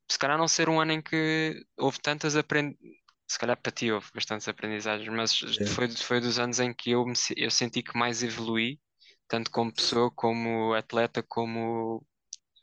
se 0.09 0.19
calhar 0.19 0.38
não 0.38 0.49
ser 0.49 0.69
um 0.69 0.81
ano 0.81 0.93
em 0.93 1.03
que 1.03 1.64
houve 1.77 2.01
tantas 2.01 2.37
aprendizagens, 2.37 3.01
se 3.29 3.38
calhar 3.38 3.57
para 3.61 3.73
ti 3.73 3.93
houve 3.93 4.09
bastantes 4.14 4.49
aprendizagens, 4.49 5.09
mas 5.09 5.38
foi, 5.75 5.88
foi 5.90 6.21
dos 6.21 6.38
anos 6.38 6.59
em 6.59 6.75
que 6.75 6.90
eu, 6.90 7.05
me, 7.07 7.14
eu 7.37 7.51
senti 7.51 7.83
que 7.83 7.97
mais 7.97 8.23
evoluí, 8.23 8.81
tanto 9.29 9.51
como 9.51 9.73
pessoa, 9.73 10.11
como 10.11 10.75
atleta, 10.75 11.23
como 11.23 12.05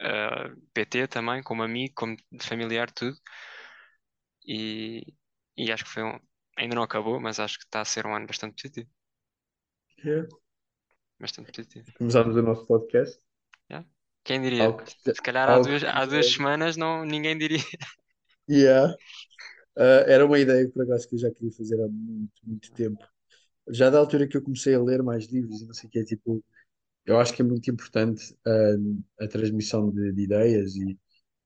ah, 0.02 0.50
PT 0.74 1.08
também, 1.08 1.42
como 1.42 1.64
amigo, 1.64 1.94
como 1.96 2.18
familiar, 2.42 2.92
tudo. 2.92 3.18
E, 4.46 5.04
e 5.58 5.72
acho 5.72 5.84
que 5.86 5.90
foi 5.92 6.04
um, 6.04 6.20
ainda 6.58 6.76
não 6.76 6.84
acabou, 6.84 7.20
mas 7.20 7.40
acho 7.40 7.58
que 7.58 7.66
está 7.66 7.82
a 7.82 7.86
ser 7.86 8.06
um 8.06 8.16
ano 8.16 8.28
bastante 8.28 8.62
positivo, 8.62 8.90
Yeah. 10.04 10.28
bastante 11.20 11.52
positivo. 11.52 11.92
Começámos 11.98 12.36
o 12.36 12.42
nosso 12.42 12.66
podcast. 12.66 13.27
Quem 14.28 14.42
diria? 14.42 14.74
Que 14.74 14.92
já- 15.06 15.14
Se 15.16 15.22
calhar 15.22 15.50
há 15.50 15.60
duas, 15.60 15.82
que 15.82 15.88
há 15.88 16.06
duas 16.06 16.28
semanas 16.34 16.76
não, 16.78 17.06
ninguém 17.06 17.38
diria. 17.38 17.60
Yeah. 18.50 18.96
Ah, 19.78 20.06
era 20.08 20.26
uma 20.26 20.40
ideia 20.40 20.70
por 20.70 20.84
acaso 20.84 21.08
que 21.10 21.16
eu 21.16 21.20
já 21.20 21.32
queria 21.32 21.52
fazer 21.52 21.76
há 21.82 21.88
muito, 21.88 22.34
muito 22.44 22.72
tempo. 22.74 23.04
Já 23.70 23.90
da 23.90 24.00
altura 24.00 24.28
que 24.28 24.38
eu 24.38 24.42
comecei 24.42 24.76
a 24.76 24.82
ler 24.84 25.04
mais 25.04 25.26
livros 25.28 25.62
e 25.62 25.68
não 25.68 25.74
sei 25.74 25.88
o 25.90 25.92
que 25.92 26.00
é, 26.00 26.04
tipo, 26.06 26.44
eu 27.06 27.20
acho 27.20 27.34
que 27.34 27.42
é 27.42 27.46
muito 27.46 27.70
importante 27.72 28.36
ah, 28.46 29.26
a 29.26 29.28
transmissão 29.28 29.92
de, 29.92 30.14
de 30.14 30.24
ideias 30.24 30.76
e, 30.76 31.00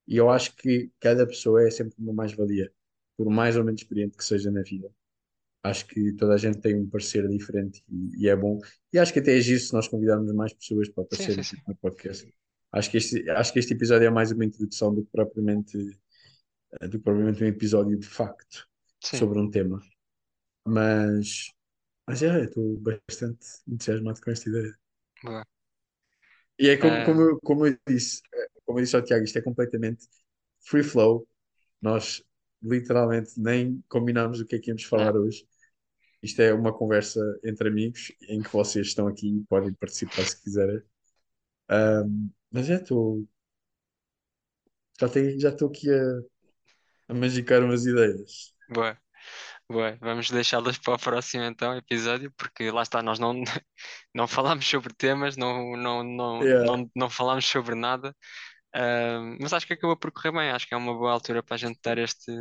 e 0.08 0.18
eu 0.18 0.30
acho 0.30 0.56
que 0.58 0.92
cada 1.00 1.28
pessoa 1.28 1.64
é 1.68 1.72
sempre 1.72 1.96
uma 2.00 2.14
mais-valia, 2.14 2.72
por 3.18 3.30
mais 3.30 3.58
ou 3.58 3.64
menos 3.64 3.82
experiente 3.82 4.18
que 4.18 4.26
seja 4.26 4.52
na 4.52 4.64
vida. 4.64 4.92
Acho 5.64 5.86
que 5.88 6.14
toda 6.14 6.34
a 6.36 6.38
gente 6.38 6.60
tem 6.60 6.76
um 6.76 6.90
parecer 6.90 7.28
diferente 7.28 7.84
e, 7.90 8.24
e 8.26 8.30
é 8.30 8.36
bom. 8.36 8.60
E 8.94 9.00
acho 9.00 9.14
que 9.14 9.20
até 9.20 9.38
é 9.38 9.42
giro 9.42 9.60
se 9.60 9.74
nós 9.74 9.88
convidarmos 9.88 10.34
mais 10.34 10.54
pessoas 10.54 10.90
para 10.90 11.04
aparecerem 11.04 11.44
sim. 11.44 11.56
tipo, 11.58 11.70
no 11.70 11.76
podcast. 11.78 12.34
Acho 12.72 12.92
que 12.92 12.98
este, 12.98 13.30
acho 13.32 13.54
que 13.54 13.60
este 13.60 13.74
episódio 13.74 14.08
é 14.08 14.10
mais 14.10 14.32
uma 14.32 14.46
introdução 14.46 14.94
do 14.94 15.04
que 15.04 15.12
propriamente, 15.12 15.78
do 16.82 16.92
que 16.92 17.00
propriamente 17.00 17.44
um 17.44 17.48
episódio 17.48 17.98
de 17.98 18.08
facto 18.08 18.68
Sim. 19.04 19.18
sobre 19.18 19.40
um 19.40 19.50
tema. 19.50 19.82
Mas, 20.66 21.52
mas 22.08 22.24
é, 22.24 22.46
estou 22.46 22.78
bastante 22.80 23.46
entusiasmado 23.68 24.22
com 24.22 24.32
esta 24.32 24.50
ideia. 24.50 24.78
Boa. 25.24 25.46
E 26.60 26.70
é 26.70 26.78
como, 26.78 26.94
Ah, 26.94 27.06
como, 27.06 27.22
eu, 27.22 27.40
como 27.42 27.68
eu 27.68 27.78
disse, 27.88 28.22
eh, 28.34 28.48
como 28.66 28.80
eu 28.80 28.84
disse 28.84 28.96
ao 28.96 29.04
Tiago, 29.04 29.24
isto 29.26 29.38
é 29.38 29.42
completamente 29.42 30.08
free 30.62 30.84
flow. 30.84 31.28
Nós 31.82 32.24
literalmente 32.62 33.32
nem 33.40 33.84
combinámos 33.90 34.40
o 34.40 34.46
que 34.46 34.56
é 34.56 34.60
que 34.60 34.70
íamos 34.70 34.84
falar 34.84 35.14
não. 35.14 35.22
hoje. 35.22 35.46
Isto 36.24 36.42
é 36.42 36.54
uma 36.54 36.74
conversa 36.74 37.22
entre 37.44 37.70
amigos 37.70 38.12
em 38.30 38.42
que 38.42 38.52
vocês 38.54 38.88
estão 38.88 39.08
aqui 39.08 39.28
e 39.38 39.44
podem 39.46 39.74
participar 39.74 40.24
se 40.26 40.42
quiserem. 40.44 40.82
Ahm, 41.72 42.30
mas 42.52 42.68
já 42.68 42.76
estou 42.78 43.28
já 45.00 45.10
tenho- 45.10 45.40
já 45.40 45.50
estou 45.50 45.70
aqui 45.70 45.90
a, 45.92 46.22
a 47.10 47.14
magicar 47.14 47.64
umas 47.64 47.86
ideias. 47.86 48.54
Boa, 48.70 48.98
boa. 49.70 49.98
Vamos 50.02 50.30
deixá-las 50.32 50.78
para 50.80 50.96
o 50.96 51.00
próximo 51.00 51.44
então 51.46 51.76
episódio, 51.78 52.32
porque 52.38 52.72
lá 52.72 52.84
está, 52.84 53.04
nós 53.04 53.20
não, 53.20 53.34
não 54.16 54.28
falámos 54.28 54.68
sobre 54.68 54.94
temas, 54.94 55.38
não, 55.38 55.78
não, 55.78 56.04
não, 56.04 56.44
Yeah, 56.44 56.72
não, 56.78 56.92
não 56.96 57.10
falámos 57.10 57.46
sobre 57.48 57.76
nada, 57.76 58.16
mas 59.40 59.54
acho 59.54 59.68
que 59.68 59.74
acabou 59.74 59.98
por 59.98 60.12
correr 60.12 60.32
bem. 60.32 60.52
Acho 60.52 60.68
que 60.68 60.74
é 60.74 60.78
uma 60.78 60.94
boa 60.94 61.12
altura 61.14 61.44
para 61.44 61.56
a 61.56 61.58
gente 61.58 61.80
dar 61.84 61.98
este 61.98 62.32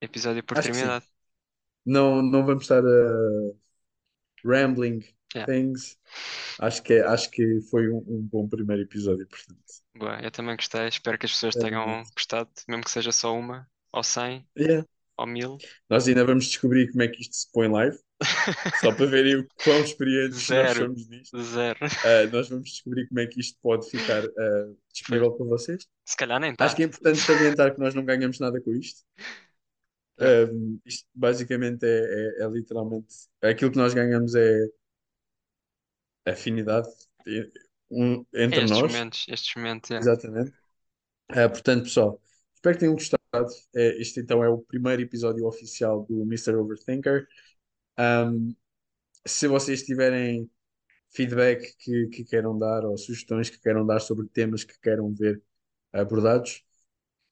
episódio 0.00 0.44
por 0.44 0.56
acho 0.56 0.70
que 0.70 0.76
sim. 0.76 0.90
terminado. 0.90 1.04
Não, 1.86 2.22
não 2.22 2.46
vamos 2.46 2.64
estar 2.64 2.84
a 2.84 3.52
rambling 4.44 5.02
Yeah, 5.34 5.46
things. 5.46 5.96
Acho 6.60 6.82
que, 6.82 6.94
é- 6.94 7.06
acho 7.06 7.30
que 7.30 7.60
foi 7.70 7.88
um, 7.88 7.98
um 8.06 8.22
bom 8.22 8.48
primeiro 8.48 8.82
episódio, 8.82 9.26
portanto. 9.28 9.60
boa. 9.96 10.20
Eu 10.22 10.30
também 10.30 10.56
gostei. 10.56 10.88
Espero 10.88 11.18
que 11.18 11.26
as 11.26 11.32
pessoas 11.32 11.54
tenham 11.54 11.82
Claramente. 11.84 12.12
gostado, 12.14 12.50
mesmo 12.68 12.84
que 12.84 12.90
seja 12.90 13.12
só 13.12 13.34
uma, 13.36 13.68
ou 13.92 14.02
cem, 14.02 14.46
Yeah. 14.56 14.86
ou 15.16 15.26
mil. 15.26 15.58
Nós 15.88 16.08
ainda 16.08 16.24
vamos 16.24 16.46
descobrir 16.46 16.90
como 16.90 17.02
é 17.02 17.08
que 17.08 17.20
isto 17.22 17.34
se 17.36 17.52
põe 17.52 17.68
live. 17.68 17.96
Só 18.82 18.92
para 18.94 19.06
verem 19.06 19.36
o 19.36 19.46
quão 19.64 19.80
experientes 19.82 20.46
nós 20.50 20.74
Zero, 20.74 20.80
somos 20.84 21.08
nisto. 21.08 21.42
zero. 21.42 21.78
Uh, 21.86 22.30
nós 22.30 22.48
vamos 22.50 22.68
descobrir 22.70 23.08
como 23.08 23.20
é 23.20 23.26
que 23.26 23.40
isto 23.40 23.58
pode 23.62 23.88
ficar 23.88 24.22
uh, 24.24 24.78
disponível 24.92 25.32
para 25.32 25.46
vocês. 25.46 25.86
Se 26.04 26.16
calhar 26.16 26.38
nem 26.38 26.54
Acho 26.58 26.74
tá. 26.74 26.76
que 26.76 26.82
é 26.82 26.86
importante 26.86 27.18
salientar 27.18 27.72
que 27.74 27.80
nós 27.80 27.94
não 27.94 28.04
ganhamos 28.04 28.38
nada 28.38 28.60
com 28.60 28.74
isto. 28.74 29.02
Um, 30.18 30.78
isto 30.84 31.06
basicamente 31.14 31.82
é, 31.84 32.40
é- 32.40 32.44
é 32.44 32.48
literalmente 32.48 33.06
aquilo 33.42 33.70
que 33.70 33.78
nós 33.78 33.94
ganhamos 33.94 34.34
é 34.34 34.66
afinidade 36.26 36.88
um- 37.90 38.24
entre 38.34 38.60
Estes 38.64 38.70
nós. 38.70 38.92
momentos, 38.92 39.26
estes 39.28 39.54
momentos, 39.56 39.90
yeah. 39.90 40.04
Exatamente. 40.10 40.50
Uh, 41.30 41.48
portanto, 41.50 41.84
pessoal, 41.84 42.20
espero 42.54 42.74
que 42.76 42.80
tenham 42.80 42.94
gostado. 42.94 43.20
É, 43.74 44.00
este 44.00 44.20
então 44.20 44.42
é 44.42 44.48
o 44.48 44.58
primeiro 44.58 45.02
episódio 45.02 45.46
oficial 45.46 46.04
do 46.04 46.22
Mr. 46.22 46.54
Overthinker. 46.56 47.26
Um, 47.98 48.54
se 49.26 49.46
vocês 49.46 49.82
tiverem 49.82 50.50
feedback 51.12 51.76
que, 51.78 52.06
que 52.08 52.24
queiram 52.24 52.58
dar 52.58 52.84
ou 52.84 52.96
sugestões 52.96 53.50
que 53.50 53.60
queiram 53.60 53.84
dar 53.86 54.00
sobre 54.00 54.26
temas 54.28 54.64
que 54.64 54.78
queiram 54.80 55.12
ver 55.14 55.40
abordados, 55.92 56.64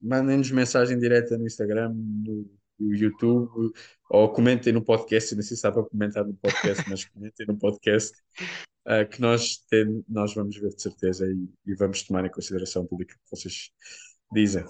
mandem-nos 0.01 0.51
mensagem 0.51 0.99
direta 0.99 1.36
no 1.39 1.47
Instagram, 1.47 1.93
no, 1.95 2.51
no 2.78 2.95
YouTube, 2.95 3.72
ou 4.11 4.32
comentem 4.32 4.72
no 4.72 4.84
podcast. 4.84 5.34
Não 5.34 5.43
sei 5.43 5.57
se 5.57 5.62
dá 5.62 5.72
para 5.72 5.84
comentar 5.84 6.24
no 6.24 6.34
podcast, 6.34 6.84
mas 6.89 7.05
comentem 7.07 7.47
no 7.47 7.57
podcast, 7.59 8.16
ah, 8.89 9.05
que 9.05 9.20
nós, 9.20 9.59
tem, 9.68 10.03
nós 10.09 10.34
vamos 10.34 10.57
ver 10.57 10.70
de 10.70 10.80
certeza 10.80 11.26
e, 11.26 11.47
e 11.70 11.74
vamos 11.74 12.03
tomar 12.03 12.24
em 12.24 12.30
consideração 12.30 12.84
aquilo 12.84 13.07
que 13.07 13.14
vocês 13.30 13.70
dizem. 14.32 14.64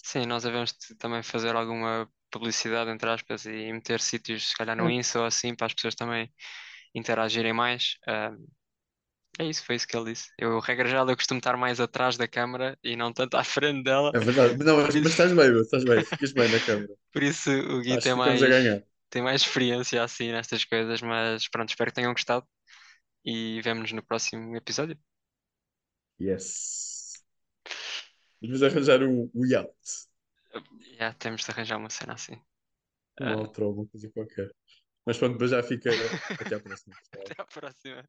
Sim, 0.00 0.26
nós 0.26 0.44
devemos 0.44 0.72
também 0.96 1.24
fazer 1.24 1.56
alguma 1.56 2.08
publicidade, 2.30 2.88
entre 2.88 3.10
aspas, 3.10 3.46
e 3.46 3.72
meter 3.72 4.00
sítios, 4.00 4.50
se 4.50 4.56
calhar 4.56 4.76
no. 4.76 4.88
Insta 4.88 5.18
ou 5.18 5.24
assim, 5.24 5.56
para 5.56 5.66
as 5.66 5.74
pessoas 5.74 5.96
também 5.96 6.32
interagirem 6.94 7.52
mais. 7.52 7.96
Ah, 8.06 8.32
é 9.40 9.44
isso, 9.44 9.64
foi 9.64 9.74
isso 9.74 9.88
que 9.88 9.96
ele 9.96 10.12
disse. 10.12 10.28
Eu, 10.38 10.60
regra 10.60 10.88
geral, 10.88 11.08
eu 11.08 11.16
costumo 11.16 11.38
estar 11.38 11.56
mais 11.56 11.80
atrás 11.80 12.16
da 12.16 12.28
câmara 12.28 12.78
e 12.82 12.94
não 12.94 13.12
tanto 13.12 13.36
à 13.36 13.42
frente 13.42 13.82
dela. 13.82 14.12
É 14.14 14.20
verdade, 14.20 14.56
não, 14.56 14.76
mas, 14.76 14.94
mas 14.94 15.06
estás 15.06 15.32
bem, 15.32 15.60
estás 15.60 15.84
bem, 15.84 16.04
ficas 16.04 16.32
bem 16.32 16.48
na 16.48 16.60
câmera. 16.60 16.94
Por 17.12 17.22
isso 17.24 17.50
o 17.50 17.80
Gui 17.80 17.92
Acho 17.92 18.02
tem 18.02 18.14
mais, 18.14 18.40
tem 19.10 19.22
mais 19.22 19.42
experiência 19.42 20.02
assim 20.02 20.30
nestas 20.30 20.64
coisas, 20.64 21.02
mas 21.02 21.48
pronto, 21.48 21.70
espero 21.70 21.90
que 21.90 21.96
tenham 21.96 22.12
gostado 22.12 22.46
e 23.28 23.60
vemo-nos 23.60 23.92
no 23.92 24.02
próximo 24.02 24.56
episódio. 24.56 24.98
Yes. 26.18 27.22
Vamos 28.40 28.62
arranjar 28.62 29.02
um 29.02 29.30
we 29.34 29.54
out. 29.54 29.68
Já 30.98 31.12
temos 31.12 31.44
de 31.44 31.50
arranjar 31.50 31.76
uma 31.76 31.90
cena 31.90 32.14
assim. 32.14 32.34
Um 33.20 33.26
Ah. 33.26 33.36
outro, 33.36 33.66
alguma 33.66 33.86
coisa 33.88 34.10
qualquer. 34.10 34.50
Mas 35.04 35.18
pronto, 35.18 35.46
já 35.46 35.62
fica. 35.62 35.90
Até 36.40 36.54
à 36.54 36.60
próxima. 36.60 36.96
Até 37.12 37.42
à 37.42 37.44
próxima. 37.44 38.08